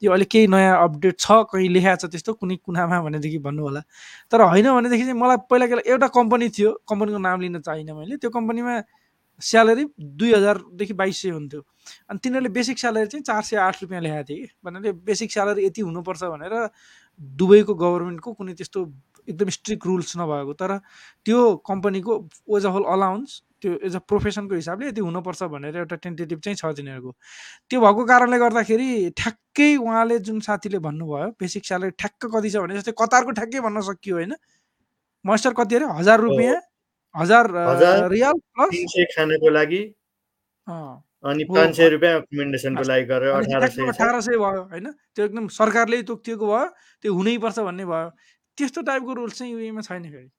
[0.02, 3.82] यो अहिले केही नयाँ अपडेट छ कहीँ लेखाएको छ त्यस्तो कुनै कुनामा भनेदेखि भन्नु होला
[4.32, 8.30] तर होइन भनेदेखि चाहिँ मलाई पहिला एउटा कम्पनी थियो कम्पनीको नाम लिन चाहिनँ मैले त्यो
[8.32, 8.80] कम्पनीमा
[9.44, 11.62] स्यालेरी दुई हजारदेखि बाइस सय हुन्थ्यो।
[12.10, 14.54] अनि तिनीहरूले बेसिक स्यालेरी चाहिँ चार सय आठ रुपियाँ ल्याएको थियो कि?
[14.64, 16.54] भन्नाले बेसिक स्यालेरी यति हुनुपर्छ भनेर
[17.22, 18.80] दुबईको गभर्मेन्टको कुनै त्यस्तो
[19.30, 20.78] एकदम स्ट्रिक्ट रुल्स नभएको। तर
[21.26, 22.14] त्यो कम्पनीको
[22.58, 26.56] एज अ होल अलाउन्स त्यो एज अ प्रोफेसनको हिसाबले यति हुनुपर्छ भनेर एउटा टेन्टेटिभ चाहिँ
[26.56, 27.12] छ तिनीहरूको।
[27.70, 32.76] त्यो भएको कारणले गर्दाखेरि ठ्याक्कै उहाँले जुन साथीले भन्नुभयो बेसिक स्यालेरी ठ्याक्क कति छ भने
[32.80, 34.34] जस्तै कतारको ठ्याक्कै भन्न सकियो होइन।
[35.26, 35.86] मस्टर कति अरे?
[36.00, 36.60] हजार रुपियाँ।
[37.16, 37.48] हजार
[38.12, 38.94] रियाल प्लस?
[39.16, 39.82] खानको लागि।
[41.24, 44.88] अनि पाँच सय रुपियाँ एकोमोडेसनको लागि गरेर अठार सय अठार सय भयो होइन?
[45.16, 46.68] त्यो एकदम सरकारले तोकिएको भयो
[47.04, 48.10] त्यो हुनैपर्छ भन्ने भयो।
[48.58, 50.30] त्यस्तो टाइपको रुल्स चाहिँ युएमा छैन फेरि।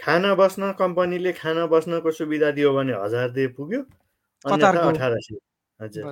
[0.00, 3.80] खाना बस्न कम्पनीले खाना बस्नको सुविधा दियो भने हजार दिए पुग्यो
[4.44, 5.38] अठार सय।
[5.80, 6.04] हजुर।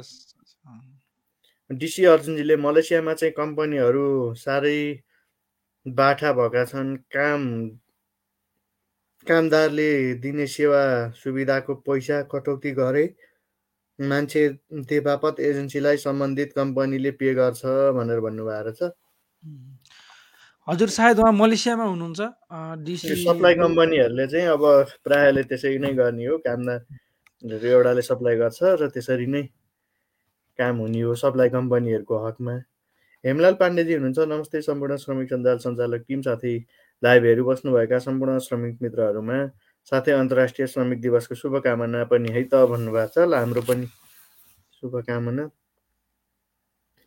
[1.71, 4.81] डिसी अर्जुनजीले मलेसियामा चाहिँ कम्पनीहरू साह्रै
[5.87, 7.41] बाठा भएका छन् काम
[9.29, 9.91] कामदारले
[10.23, 10.83] दिने सेवा
[11.19, 13.05] सुविधाको पैसा कटौती गरे
[13.99, 14.43] मान्छे
[14.89, 17.63] त्यो बापत एजेन्सीलाई सम्बन्धित कम्पनीले पे गर्छ
[17.97, 18.91] भनेर भन्नुभएको छ।
[20.69, 22.21] हजुर सायद उहाँ मलेसियामा हुनुहुन्छ।
[23.25, 24.63] सप्लाई कम्पनीहरूले चाहिँ अब
[25.05, 29.43] प्रायःले त्यसरी नै गर्ने हो कामदारहरू एउटाले सप्लाई गर्छ र त्यसरी नै
[30.59, 32.55] काम हुने हो सप्लाई कम्पनीहरूको हकमा।
[33.25, 36.55] हेमलाल पाण्डेजी हुनुहुन्छ। नमस्ते सम्पूर्ण श्रमिक सञ्जाल सञ्चालक टिम साथै।
[37.03, 39.39] लाइभ हेरिबस्नुभएका सम्पूर्ण श्रमिक मित्रहरूमा
[39.93, 43.87] साथै अन्तर्राष्ट्रिय श्रमिक दिवसको शुभकामना पनि है त भन्नुभएको छ। ल हाम्रो पनि
[44.83, 45.45] शुभकामना।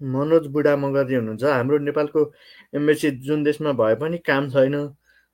[0.01, 2.19] मनोज बुढा मगरजी हुनुहुन्छ। हाम्रो नेपालको
[2.73, 4.75] एम्बेसी जुन देशमा भए पनि काम छैन।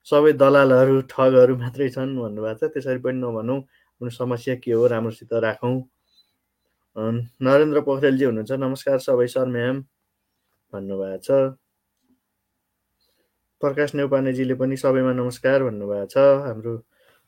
[0.06, 5.32] सबै दलालहरू ठगहरू मात्रै छन् भन्नुभएको छ। त्यसरी पनि नभनौँ आफ्नो समस्या के हो राम्रोसित
[5.46, 5.76] राखौँ।
[6.96, 9.76] नरेन्द्र पोखरेलजी हुनुहुन्छ। नमस्कार सबै सर म्याम।
[10.72, 11.30] भन्नुभएको छ।
[13.66, 16.74] प्रकाश नेउपानेजीले पनि सबैमा नमस्कार भन्नुभएको छ। हाम्रो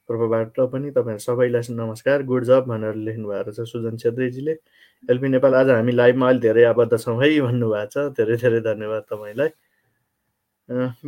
[0.08, 4.54] तर्फबाट पनि तपाईँहरू सबैलाई नमस्कार गुड जब भनेर लेख्नु भएको छ सुजन छेत्रीजीले।
[5.04, 9.02] एलपी नेपाल आज हामी लाइभमा अहिले धेरै आबद्ध छौँ है भन्नुभएको छ। धेरै धेरै धन्यवाद
[9.10, 9.50] तपाईँलाई।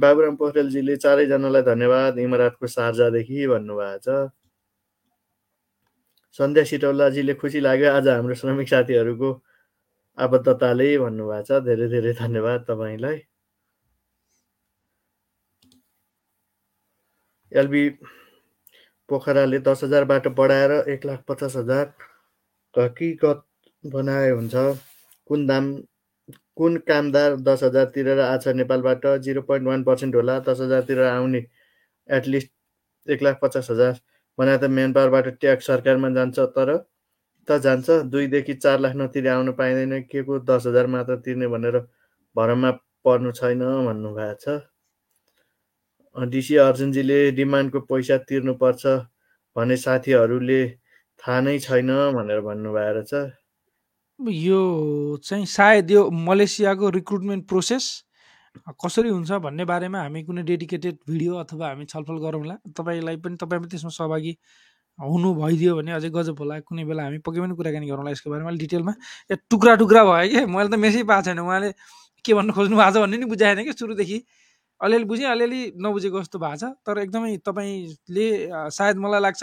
[0.03, 4.35] बाबुराम पोखरेलजीले चारैजनालाई धन्यवाद इमरातको सार्जादेखि भन्नुभएको छ।
[6.39, 9.31] सन्ध्या सिटौलाजीले खुसी लाग्यो आज हाम्रो श्रमिक साथीहरूको
[10.19, 13.30] आबद्धताले भन्नुभएको छ। धेरै धेरै धन्यवाद तपाईँलाई।
[17.53, 17.89] एलबी
[19.09, 21.87] पोखराले दस हजारबाट बढाएर एक लाख पचास हजार
[22.75, 23.43] हकिकत
[23.85, 24.55] बनाए हुन्छ?
[25.29, 25.73] कुन दाम
[26.57, 31.07] कुन कामदार दस हजार तिरेर आछ नेपालबाट जिरो पोइन्ट वान पर्सेन्ट होला दस हजार तिरेर
[31.07, 31.43] आउने
[32.09, 33.95] एटलिस्ट एक लाख पचास हजार?
[34.39, 36.77] बनाए त मेन पावरबाट ट्याक्स सरकारमा जान्छ तर
[37.49, 41.79] त जान्छ। दुईदेखि चार लाख नतिरे आउनु पाइँदैन। के को दस हजार मात्र तिर्ने भनेर
[42.37, 42.71] भरमा
[43.05, 44.61] पर्नु छैन भन्नुभएको छ।
[46.17, 48.87] डिसी अर्जुनजीले डिमान्डको पैसा तिर्नुपर्छ
[49.57, 50.61] भने साथीहरूले
[51.21, 53.31] थाहा नै छैन भनेर भन्नुभएको छ।
[54.21, 54.61] यो
[55.25, 57.85] चाहिँ सायद यो मलेसियाको रिक्रुटमेन्ट प्रोसेस
[58.85, 63.61] कसरी हुन्छ भन्ने बारेमा हामी कुनै डेडिकेटेड भिडियो अथवा हामी छलफल गरौँला। तपाईँलाई पनि तपाईँ
[63.63, 64.33] पनि त्यसमा सहभागी
[64.99, 68.51] हुनु भइदियो भने अझै गजब होला। कुनै बेला हामी पक्कै पनि कुराकानी गरौँला यसको बारेमा।
[68.59, 68.93] डिटेलमा।
[69.31, 70.41] या टुक्रा टुक्रा भयो कि?
[70.51, 71.71] मैले त मेसेज पाएको छैन। उहाँले
[72.25, 72.77] के भन्नु खोज्नु?
[72.77, 74.19] भएको छ भन्ने नि बुझाएन कि सुरुदेखि।
[74.81, 78.27] अलिअलि बुझेँ अलिअलि नबुझेको जस्तो भएको छ। तर एकदमै तपाईँले
[78.73, 79.43] सायद मलाई लाग्छ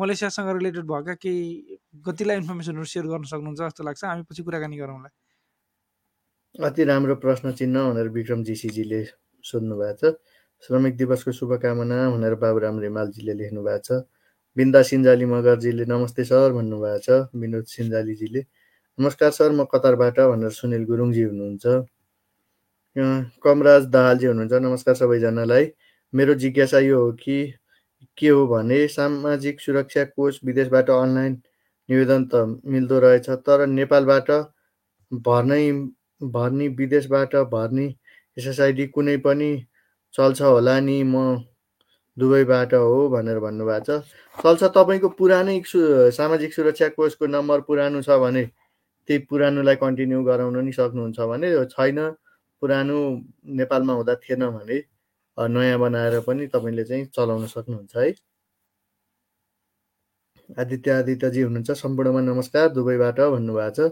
[0.00, 1.44] मलेसियासँग रिलेटेड भएका केही
[2.06, 5.08] कतिलाई इन्फर्मेसनहरू सेयर गर्न सक्नुहुन्छ जस्तो लाग्छ। हामी पछि कुराकानी गरौँला
[6.66, 9.02] अति राम्रो प्रश्न चिन्ह भनेर विक्रम जीसीजीले
[9.44, 10.16] सोध्नु भएको छ।
[10.64, 14.02] श्रमिक दिवसको शुभकामना भनेर बाबुराम रिमालजीले लेख्नु भएको छ।
[14.56, 18.40] बिन्दा सिन्जाली मगरजीले नमस्ते सर भन्नुभएको छ। विनोद सिन्जालीजीले
[18.98, 21.66] नमस्कार सर म कतारबाट भनेर सुनिल गुरुङजी हुनुहुन्छ।
[22.96, 25.66] कमराज दाहालजी हुनुहुन्छ। नमस्कार सबैजनालाई।
[26.12, 27.54] मेरो जिज्ञासा यो हो कि
[28.18, 31.32] के हो भने सामाजिक सुरक्षा कोष विदेशबाट अनलाइन
[31.88, 34.30] निवेदन त मिल्दो रहेछ तर नेपालबाट
[35.12, 35.60] भर्नै
[36.34, 37.86] भर्नी विदेशबाट भर्नी
[38.36, 39.50] एसएसआइडी कुनै पनि
[40.14, 41.44] चल्छ होला नि म
[42.16, 44.00] दुबईबाट हो भनेर भन्नुभएको छ।
[44.36, 45.78] चल्छ तपाईँको पुरानै सु
[46.12, 48.44] सामाजिक सुरक्षा कोषको नम्बर पुरानो छ भने
[49.08, 52.00] त्यही पुरानोलाई कन्टिन्यू गराउन नि सक्नुहुन्छ भने छैन।
[52.62, 52.98] पुरानो
[53.58, 54.78] नेपालमा हुँदा थिएन भने
[55.38, 58.12] नयाँ बनाएर पनि तपाईँले चाहिँ चलाउन सक्नुहुन्छ है।
[60.58, 63.90] आदित्य आदित्यजी हुनुहुन्छ सम्पूर्णमा नमस्कार दुबईबाट भन्नुभएको छ।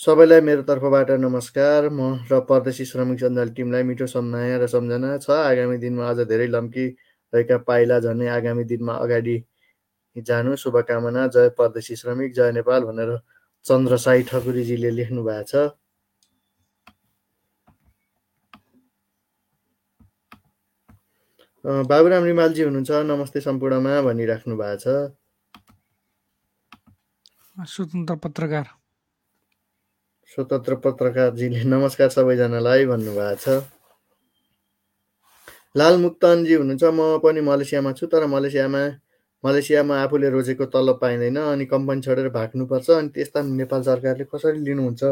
[0.00, 5.30] सबैलाई मेरो तर्फबाट नमस्कार। म र परदेशी श्रमिक सञ्जाल टिमलाई मिठो सम्माया र सम्झना छ।
[5.30, 6.86] आगामी दिनमा अझ धेरै लम्की
[7.32, 9.36] रहेका पाइला झन्डै आगामी दिनमा अगाडि
[10.16, 13.10] जानु। शुभकामना। जय परदेशी श्रमिक जय नेपाल भनेर
[13.64, 15.79] चन्द्र साई ठकुरीजीले लेख्नु भएको छ।
[21.64, 25.12] बाबुराम रिमालजी हुनुहुन्छ नमस्ते सम्पूर्णमा भनिराख्नु भएको छ।
[27.68, 28.66] स्वतन्त्र पत्रकार।
[30.32, 33.60] स्वतन्त्र पत्रकारजीले नमस्कार सबैजनालाई भन्नुभएको छ।
[35.76, 38.80] लाल मुक्तानजी हुनुहुन्छ म पनि मलेसियामा छु तर मलेसियामा
[39.44, 45.02] मलेसियामा आफूले रोजेको तलब पाइँदैन अनि कम्पनी छोडेर भाग्नुपर्छ अनि त्यस्ता नेपाल सरकारले कसरी लिनुहुन्छ?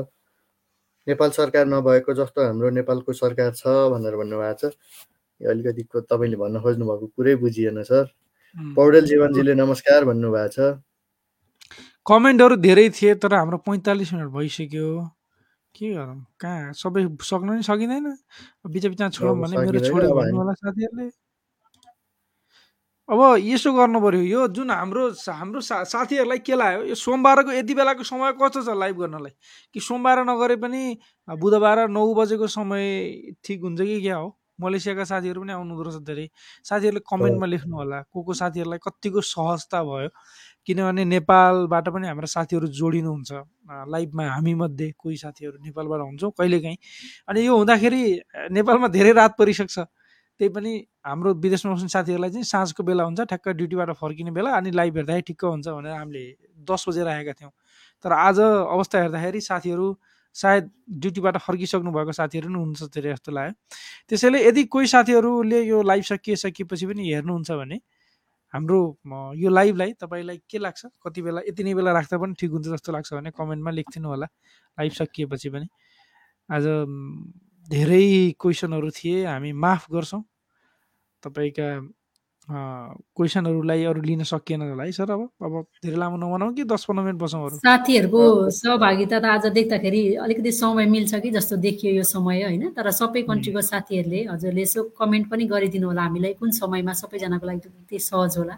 [1.07, 4.72] नेपाल सरकार नभएको जस्तो हाम्रो नेपालको सरकार छ भनेर भन्नुभएको छ।
[5.41, 8.05] अलिकति तपाईँले भन्न खोज्नु भएको कुरै बुझिएन सर।
[8.74, 10.82] पौडेल जीवनजीले नमस्कार भन्नुभएको छ।
[12.07, 14.89] कमेन्टहरू धेरै थिए तर हाम्रो पैँतालिस मिनट भइसक्यो।
[15.74, 16.18] के गरौँ?
[16.41, 16.72] कहाँ?
[16.72, 18.07] सबै सक्नु नि सकिँदैन।
[18.66, 21.07] बिच बिचमा छोडौँ भने मेरो छोड्यो भन्नु होला साथीहरूले।
[23.09, 27.74] अब यसो गर्नु पऱ्यो यो जुन हाम्रो हाम्रो सा साथीहरूलाई के लाग्यो यो सोमबारको यति
[27.74, 29.32] बेलाको समय कस्तो छ लाइभ गर्नलाई?
[29.74, 34.28] कि सोमबार नगरे पनि बुधबार नौ बजेको समय ठिक हुन्छ कि क्या हो?
[34.61, 36.26] मलेसियाका साथीहरू पनि आउनु रहेछ धेरै।
[36.64, 40.09] साथीहरूले कमेन्टमा लेख्नु होला को को साथीहरूलाई कतिको सहजता भयो?
[40.66, 43.30] किनभने नेपालबाट पनि हाम्रा साथीहरू जोडिनुहुन्छ।
[43.88, 46.76] लाइभमा हामीमध्ये कोही साथीहरू नेपालबाट हुन्छौँ कहिलेकाहीँ।
[47.28, 48.02] अनि यो हुँदाखेरि
[48.52, 49.78] नेपालमा धेरै रात परिसक्छ।
[50.40, 50.72] त्यही पनि
[51.06, 55.22] हाम्रो विदेशमा बस्ने साथीहरूलाई चाहिँ साँझको बेला हुन्छ ठ्याक्क ड्युटीबाट फर्किने बेला अनि लाइभ हेर्दाखेरि
[55.28, 56.22] ठिक्क हुन्छ भनेर हामीले
[56.62, 57.50] दस बजेर आएका थियौँ।
[58.04, 59.86] तर आज अवस्था हेर्दाखेरि साथीहरू
[60.39, 60.70] सायद
[61.03, 63.55] ड्युटीबाट फर्किसक्नु भएको साथीहरू पनि हुनुहुन्छ धेरै जस्तो लाग्यो।
[64.09, 67.80] त्यसैले यदि कोही साथीहरूले यो लाइभ सकिए सकिएपछि पनि हेर्नुहुन्छ भने
[68.55, 68.78] हाम्रो
[69.36, 70.86] यो लाइभलाई तपाईँलाई के लाग्छ?
[71.05, 74.26] कति बेला यति नै बेला राख्दा पनि ठिक हुन्छ जस्तो लाग्छ भने कमेन्टमा लेखिदिनु होला
[74.78, 75.66] लाइभ सकिएपछि पनि।
[76.49, 76.64] आज
[77.68, 80.22] धेरै क्वेसनहरू थिए हामी माफ गर्छौँ।
[81.22, 81.68] तपाईँका
[82.51, 87.05] क्वेसनहरूलाई अरू लिन सकिएन होला है सर अब अब धेरै लामो नबनाउँ कि दस पन्ध्र
[87.05, 92.42] मिनट बसौँ साथीहरूको सहभागिता त आज देख्दाखेरि अलिकति समय मिल्छ कि जस्तो देखियो यो समय
[92.42, 92.72] होइन?
[92.72, 97.61] तर सबै कन्ट्रीको साथीहरूले हजुरले यसो कमेन्ट पनि गरिदिनु होला हामीलाई। कुन समयमा सबैजनाको लागि
[97.68, 98.57] त्यति सहज होला।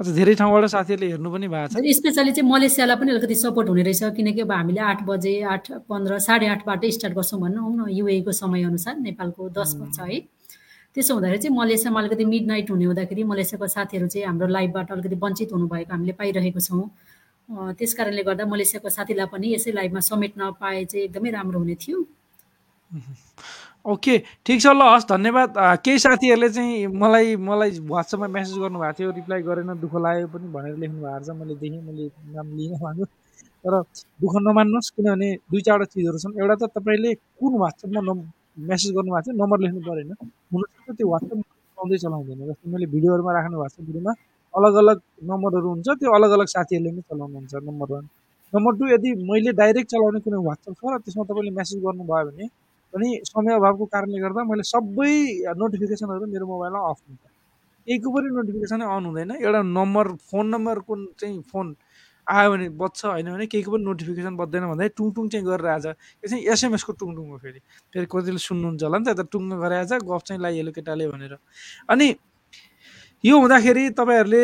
[0.00, 3.82] अझ धेरै ठाउँबाट साथीहरूले हेर्नु पनि भएको छ। स्पेसली चाहिँ मलेसियालाई पनि अलिकति सपोर्ट हुने
[3.82, 8.32] रहेछ। किनकि अब हामीले आठ बजे आठ पन्ध्र साढे आठबाट स्टार्ट गर्छौँ भनौँ न। युएको
[8.32, 10.18] समयअनुसार नेपालको दस बज्छ है।
[10.96, 15.16] त्यसो हुँदाखेरि चाहिँ मलेसियामा अलिकति मिड नाइट हुने हुँदाखेरि मलेसियाको साथीहरू चाहिँ हाम्रो लाइभबाट अलिकति
[15.22, 16.88] वञ्चित हुनुभएको हामीले पाइरहेको छौँ।
[17.78, 22.04] त्यस कारणले गर्दा मलेसियाको साथीलाई पनि यसै लाइभमा समेट्न पाए चाहिँ एकदमै राम्रो हुने थियो।
[23.86, 29.10] ओके ठिक छ ल हस् धन्यवाद। केही साथीहरूले चाहिँ मलाई मलाई वाट्सएपमा मेसेज गर्नुभएको थियो
[29.18, 32.04] रिप्लाई गरेन दुःख लाग्यो पनि भनेर लेख्नु भएको छ मैले देखेँ मैले
[32.36, 33.04] नाम लिन माग्यो
[33.64, 33.72] तर
[34.20, 38.12] दुःख नमान्नुहोस् किनभने दुई चारवटा चिजहरू छन्। एउटा त तपाईँले कुन वाट्सएपमा
[38.58, 40.10] मेसेज गर्नुभएको थियो नम्बर लेख्नु परेन।
[40.52, 44.12] हुनसक्छ त्यो वाट्सएप चलाउँदै चलाउँदैन। जस्तै मैले भिडियोहरूमा राख्नु भएको भिडियोमा
[44.54, 44.96] अलग अलग
[45.30, 48.04] नम्बरहरू हुन्छ त्यो अलग अलग साथीहरूले नै चलाउनुहुन्छ नम्बर वान
[48.52, 52.46] नम्बर टू यदि मैले डाइरेक्ट चलाउने कुनै वाट्सएप छ र त्यसमा तपाईँले मेसेज गर्नुभयो भने
[52.94, 55.12] पनि समय अभावको कारणले गर्दा मैले सबै
[55.60, 57.24] नोटिफिकेसनहरू मेरो मोबाइलमा अफ हुन्छ।
[57.86, 61.66] केहीको पनि नोटिफिकेसनै अन हुँदैन। एउटा नम्बर फोन नम्बरको चाहिँ फोन
[62.28, 65.86] आयो भने बज्छ होइन भने केहीको पनि नोटिफिकेसन बज्दैन भन्दा टुङ टुङ चाहिँ गरेर आएछ।
[65.86, 67.60] यो चाहिँ एसएमएसको टुङ टुङ हो फेरि।
[67.92, 71.34] फेरि कतिले सुन्नुहुन्छ होला नि त टुङ्ग गरेर आएछ गफ चाहिँ लगाइहाल्यो केटाले भनेर।
[71.90, 72.08] अनि
[73.24, 74.42] यो हुँदाखेरि तपाईँहरूले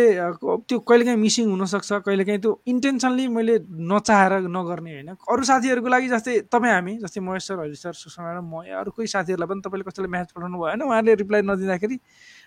[0.66, 6.34] त्यो कहिलेकाहीँ मिसिङ हुनसक्छ कहिलेकाहीँ त्यो इन्टेन्सनली मैले नचाहेर नगर्ने होइन। अरू साथीहरूको लागि जस्तै
[6.50, 10.10] तपाईँ हामी जस्तै महेश सर हरि सर सुषमा म अरू कोही साथीहरूलाई पनि तपाईँले कसैलाई
[10.10, 11.96] म्यासेज पठाउनु भयो होइन उहाँहरूले रिप्लाई नदिँदाखेरि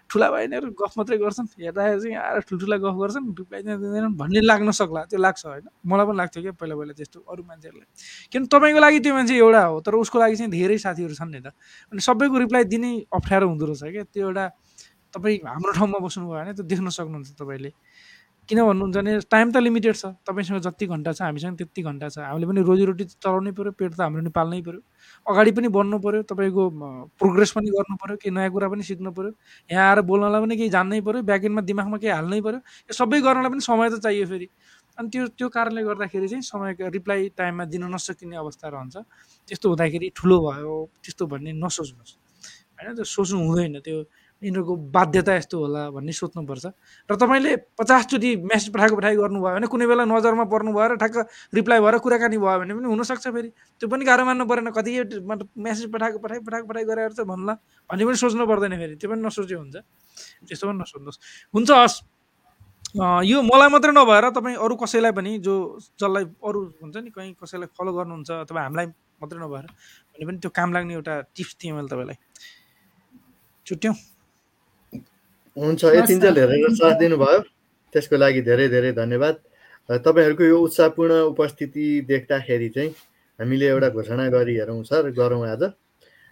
[0.10, 4.72] ठुला बहिनीहरू गफ मात्रै गर्छन् हेर्दाखेरि चाहिँ आएर ठुल्ठुला गफ गर्छन् चाहिँ दिँदैनन् भन्ने लाग्न
[4.72, 7.88] सक्ला त्यो लाग्छ होइन। मलाई पनि लाग्थ्यो क्या पहिला पहिला त्यस्तो अरू मान्छेहरूलाई।
[8.32, 11.40] किन तपाईँको लागि त्यो मान्छे एउटा हो तर उसको लागि चाहिँ धेरै साथीहरू छन् नि
[11.44, 11.48] त।
[11.92, 14.46] अनि सबैको रिप्लाई दिनै अप्ठ्यारो हुँदो रहेछ क्या त्यो एउटा
[15.14, 17.72] तपाईँ हाम्रो ठाउँमा बस्नुभयो भने त्यो देख्न सक्नुहुन्छ तपाईँले।
[18.48, 22.18] किन भन्नुहुन्छ भने टाइम त लिमिटेड छ। तपाईँसँग जति घन्टा छ हामीसँग त्यति घन्टा छ।
[22.24, 24.82] हामीले पनि रोजीरोटी चलाउनै पऱ्यो पेट त हाम्रो नि पाल्नै पऱ्यो
[25.28, 26.64] अगाडि पनि बढ्नु पऱ्यो तपाईँको
[27.20, 29.32] प्रोग्रेस पनि गर्नु पऱ्यो केही नयाँ कुरा पनि सिक्नु पऱ्यो
[29.70, 33.52] यहाँ आएर बोल्नलाई पनि केही जान्नै पऱ्यो ब्याकएन्डमा दिमागमा केही हाल्नै पऱ्यो यो सबै गर्नलाई
[33.52, 34.48] पनि समय त चाहियो फेरि।
[34.98, 38.96] अनि त्यो त्यो कारणले गर्दाखेरि चाहिँ समयको रिप्लाई टाइममा दिन नसकिने अवस्था रहन्छ।
[39.48, 40.74] त्यस्तो हुँदाखेरि ठुलो भयो
[41.04, 42.14] त्यस्तो भन्ने नसोच्नुहोस्।
[42.80, 43.98] होइन त्यो सोच्नु हुँदैन त्यो
[44.42, 46.66] यिनीहरूको बाध्यता यस्तो होला भन्ने सोच्नुपर्छ
[47.10, 51.18] र तपाईँले पचासचोटि मेसेज पठाएको पठाइ गर्नुभयो भने कुनै बेला नजरमा पर्नु भयो र ठ्याक्क
[51.58, 53.50] रिप्लाई भएर कुराकानी भयो भने पनि हुनसक्छ फेरि।
[53.82, 54.92] त्यो पनि गाह्रो मान्नु परेन कति
[55.58, 57.54] मेसेज पठाएको पठाइ पठाएको पठाइ गरेर चाहिँ भन्ला
[57.90, 59.76] भन्ने पनि सोच्नु पर्दैन फेरि त्यो पनि नसोचे हुन्छ।
[60.46, 61.20] त्यस्तो पनि नसोच्नुहोस्
[61.54, 61.96] हुन्छ हस्।
[63.26, 65.54] यो मलाई मात्रै नभएर तपाईँ अरू कसैलाई पनि जो
[65.98, 69.66] जसलाई अरू हुन्छ नि कहीँ कसैलाई फलो गर्नुहुन्छ अथवा हामीलाई मात्रै नभएर
[70.14, 72.18] भने पनि त्यो काम लाग्ने एउटा टिप्स दिएँ मैले तपाईँलाई।
[73.66, 73.96] छुट्यौँ।
[75.58, 77.40] हुन्छ यतिन्जेल हेरेर साथ दिनुभयो।
[77.94, 79.36] त्यसको लागि धेरै धेरै धन्यवाद।
[79.90, 82.90] तपाईँहरूको यो उत्साहपूर्ण उपस्थिति देख्दाखेरि चाहिँ
[83.40, 85.64] हामीले एउटा घोषणा गरिहेरौँ सर गरौँ आज।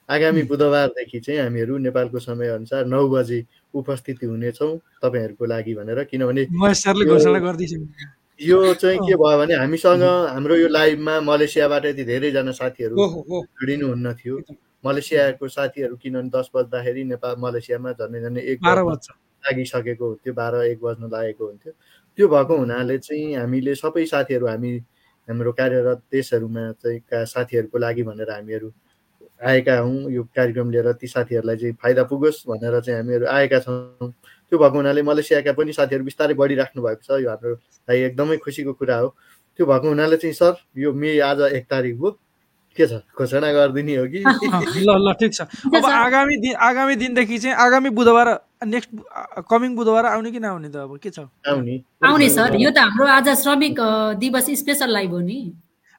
[0.10, 3.40] आगामी बुधबारदेखि चाहिँ हामीहरू नेपालको समयअनुसार नौ बजी
[3.74, 4.72] उपस्थिति हुनेछौँ
[5.02, 6.42] तपाईँहरूको लागि भनेर किनभने
[8.40, 12.96] यो- चाहिँ के भयो भने हामीसँग हाम्रो यो लाइभमा मलेसियाबाट यति धेरैजना साथीहरू
[13.42, 14.36] जोडिनुहुन्न थियो।
[14.86, 19.10] मलेसियाको साथीहरू किनभने दस बज्दाखेरि नेपाल मलेसियामा झन्डै झन्डै एक बाह्र बज्न बज्छ।
[19.44, 21.72] लागिसकेको हुन्थ्यो बाह्र एक बज्न लागेको हुन्थ्यो।
[22.18, 24.72] त्यो भएको हुनाले चाहिँ हामीले सबै साथीहरू हामी
[25.28, 28.72] हाम्रो कार्यरत देशहरूमा चाहिँ का साथीहरूको लागि भनेर हामीहरू
[29.44, 34.12] आएका हौँ। यो कार्यक्रम लिएर ती साथीहरूलाई चाहिँ फाइदा पुगोस् भनेर चाहिँ हामीहरू आएका छौँ।
[34.48, 37.54] त्यो भएको हुनाले मलेसियाका पनि साथीहरू बिस्तारै बढिराख्नु भएको छ। यो हाम्रो
[37.90, 39.08] लागि एकदमै खुसीको कुरा हो।
[39.60, 42.10] त्यो भएको हुनाले चाहिँ सर यो मे आज एक तारिक हो।
[42.78, 42.94] के छ?
[43.18, 44.20] घोषणा गरिदिने हो कि?
[44.86, 48.28] ल ल ठिक छ। अब सर। आगामी दिन आगामी दिनदेखि चाहिँ आगामी बुधबार
[48.68, 48.90] नेक्स्ट
[49.50, 50.98] कमिङ बुधबार आउने कि नआउने त अब?
[51.00, 51.20] के छ?
[51.48, 53.80] आउने। आउने सर यो त हाम्रो आज श्रमिक
[54.20, 55.40] दिवस स्पेसल लाइभ हो नि।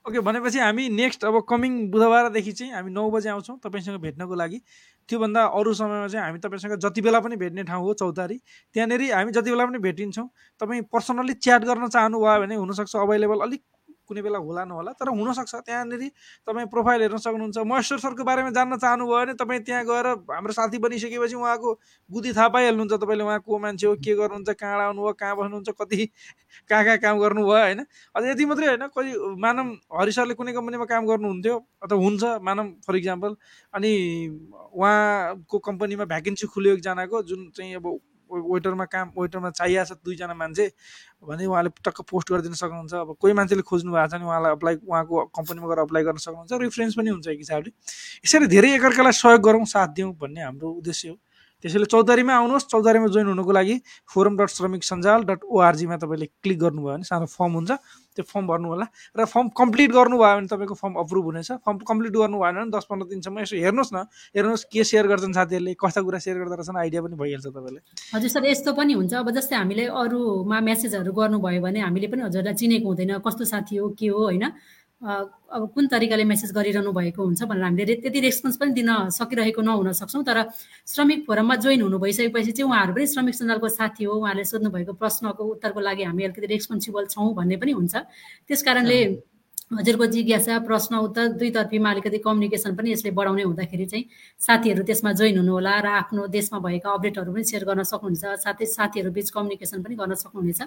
[0.07, 4.61] ओके भनेपछि हामी नेक्स्ट अब कमिङ बुधबारदेखि चाहिँ हामी नौ बजे आउँछौँ तपाईँसँग भेट्नको लागि।
[5.09, 8.37] त्योभन्दा अरू समयमा चाहिँ हामी तपाईँसँग जति बेला पनि भेट्ने ठाउँ हो चौतारी
[8.75, 10.29] त्यहाँनिर हामी जति बेला पनि भेटिन्छौँ।
[10.61, 13.63] तपाईँ पर्सनल्ली च्याट गर्न चाहनुभयो भने हुनसक्छ अभाइलेबल अलिक
[14.09, 16.03] कुनै बेला होला नहोला तर हुनसक्छ। त्यहाँनिर
[16.47, 20.79] तपाईँ प्रोफाइल हेर्न सक्नुहुन्छ। महेश्वर सरको बारेमा जान्न चाहनुभयो भने तपाईँ त्यहाँ गएर हाम्रो साथी
[20.79, 21.71] बनिसकेपछि उहाँको
[22.11, 26.01] बुद्धि थाहा पाइहाल्नुहुन्छ। तपाईँले उहाँ को मान्छे हो के गर्नुहुन्छ कहाँ आउनुभयो कहाँ बस्नुहुन्छ कति
[26.71, 27.81] कहाँ कहाँ काम गर्नुभयो होइन?
[28.17, 29.11] अझ यति मात्रै होइन कोही
[29.43, 29.67] मानव
[30.01, 33.37] हरि सरले कुनै कम्पनीमा काम गर्नुहुन्थ्यो अथवा हुन्छ मानव फर इक्जाम्पल।
[33.75, 33.91] अनि
[34.73, 37.87] उहाँको कम्पनीमा भ्याकेन्सी खुल्यो एकजनाको जुन चाहिँ अब
[38.31, 40.67] वेटरमा काम वेटरमा चाहिएको छ दुईजना मान्छे
[41.23, 44.75] भने उहाँले टक्क पोस्ट गरिदिन सक्नुहुन्छ। अब कोही मान्छेले खोज्नु भएको छ भने उहाँलाई अप्लाई
[44.83, 47.71] उहाँको कम्पनीमा गएर अप्लाई गर्न सक्नुहुन्छ। रिफरेन्स पनि हुन्छ एक हिसाबले।
[48.25, 51.17] यसरी धेरै एकअर्कालाई सहयोग गरौँ साथ दिउँ भन्ने हाम्रो उद्देश्य हो।
[51.63, 53.75] त्यसैले चौतारीमा आउनुहोस्। चौतारीमा जोइन हुनुको लागि
[54.13, 57.73] फोरम डट श्रमिक सञ्जाल डट ओआरजीमा तपाईँले क्लिक गर्नुभयो भने सानो फर्म हुन्छ।
[58.17, 58.87] त्यो फर्म भर्नु होला
[59.17, 63.07] र फर्म कम्प्लिट गर्नुभयो भने तपाईँको फर्म अप्रुभ हुनेछ। फर्म कम्प्लिट गर्नु भने दस पन्ध्र
[63.09, 63.99] दिनसम्म यसो हेर्नुहोस् न।
[64.37, 67.83] हेर्नुहोस् के सेयर गर्छन् साथीहरूले कस्ता कुरा सेयर गर्दो रहेछन् आइडिया पनि भइहाल्छ तपाईँलाई।
[68.15, 72.55] हजुर सर यस्तो पनि हुन्छ। अब जस्तै हामीले अरूमा मेसेजहरू गर्नुभयो भने हामीले पनि हजुरलाई
[72.57, 74.45] चिनेको हुँदैन। कस्तो साथी हो के हो होइन?
[75.03, 79.93] अब कुन तरिकाले मेसेज गरिरहनु भएको हुन्छ भनेर हामीले त्यति रेस्पोन्स पनि दिन सकिरहेको नहुन
[79.93, 80.43] सक्छौँ। तर
[80.89, 84.93] श्रमिक फोरममा जोइन हुनु भइसकेपछि चाहिँ उहाँहरू पनि श्रमिक सञ्जालको साथी हो। उहाँले सोध्नु भएको
[84.97, 87.95] प्रश्नको उत्तरको लागि हामी अलिकति रेस्पोन्सिबल छौँ भन्ने पनि हुन्छ।
[88.49, 88.99] त्यस कारणले
[89.71, 94.05] हजुरको जिज्ञासा प्रश्न उत्तर दुईतर्फीमा अलिकति कम्युनिकेसन पनि यसले बढाउने हुँदाखेरि चाहिँ
[94.41, 99.11] साथीहरू त्यसमा जोइन हुनुहोला र आफ्नो देशमा भएका अपडेटहरू पनि सेयर गर्न सक्नुहुन्छ। साथै साथीहरू
[99.11, 100.61] बिच कम्युनिकेसन पनि गर्न सक्नुहुनेछ।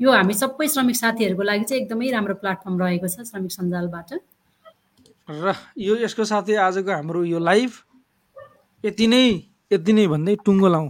[0.00, 4.10] यो हामी सबै श्रमिक साथीहरूको लागि चाहिँ एकदमै राम्रो प्लेटफर्म रहेको छ श्रमिक सञ्जालबाट।
[5.32, 7.70] र यो यसको साथै आजको हाम्रो यो लाइभ
[8.84, 9.24] यति नै
[9.72, 10.88] यति नै भन्दै टुङ्गो लाउँ।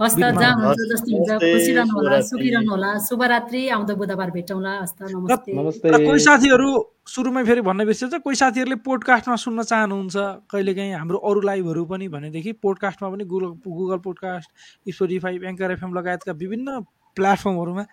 [0.00, 4.30] हस् त जहाँ हुन्छ जस्तो हुन्छ। खुसी रहनु होला सुखी रहनु होला। शुभरात्रि आउँदो बुधबार
[4.32, 6.68] भेटौँला। हस् त नमस्ते। कोही साथीहरू
[7.04, 10.16] सुरुमै फेरि भन्न बिर्सेछ कोही साथीहरूले पोडकास्टमा सुन्न चाहनुहुन्छ
[10.48, 14.48] कहिलेकाहीँ हाम्रो अरू लाइभहरू पनि भनेदेखि पोडकास्टमा पनि Google Google podcast
[14.88, 16.80] Spotify Anchor FM लगायतका विभिन्न
[17.16, 17.84] प्लेटफर्महरूमा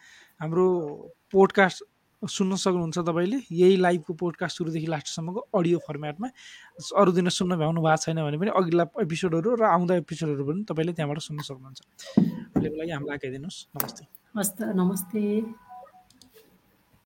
[0.41, 0.67] हाम्रो
[1.33, 1.83] पोडकास्ट
[2.23, 6.27] सुन्न सक्नुहुन्छ तपाईँले। यही लाइभको पोडकास्ट सुरुदेखि लास्टसम्मको अडियो फर्मेटमा
[6.97, 10.93] अरू दिन सुन्न भ्याउनु भएको छैन भने पनि अघिल्ला एपिसोडहरू र आउँदा एपिसोडहरू पनि तपाईँले
[10.97, 11.79] त्यहाँबाट सुन्न सक्नुहुन्छ।
[12.57, 14.03] अहिलेको लागि हामीलाई आइदिनुहोस् नमस्ते।
[14.33, 15.66] हस् नमस्ते।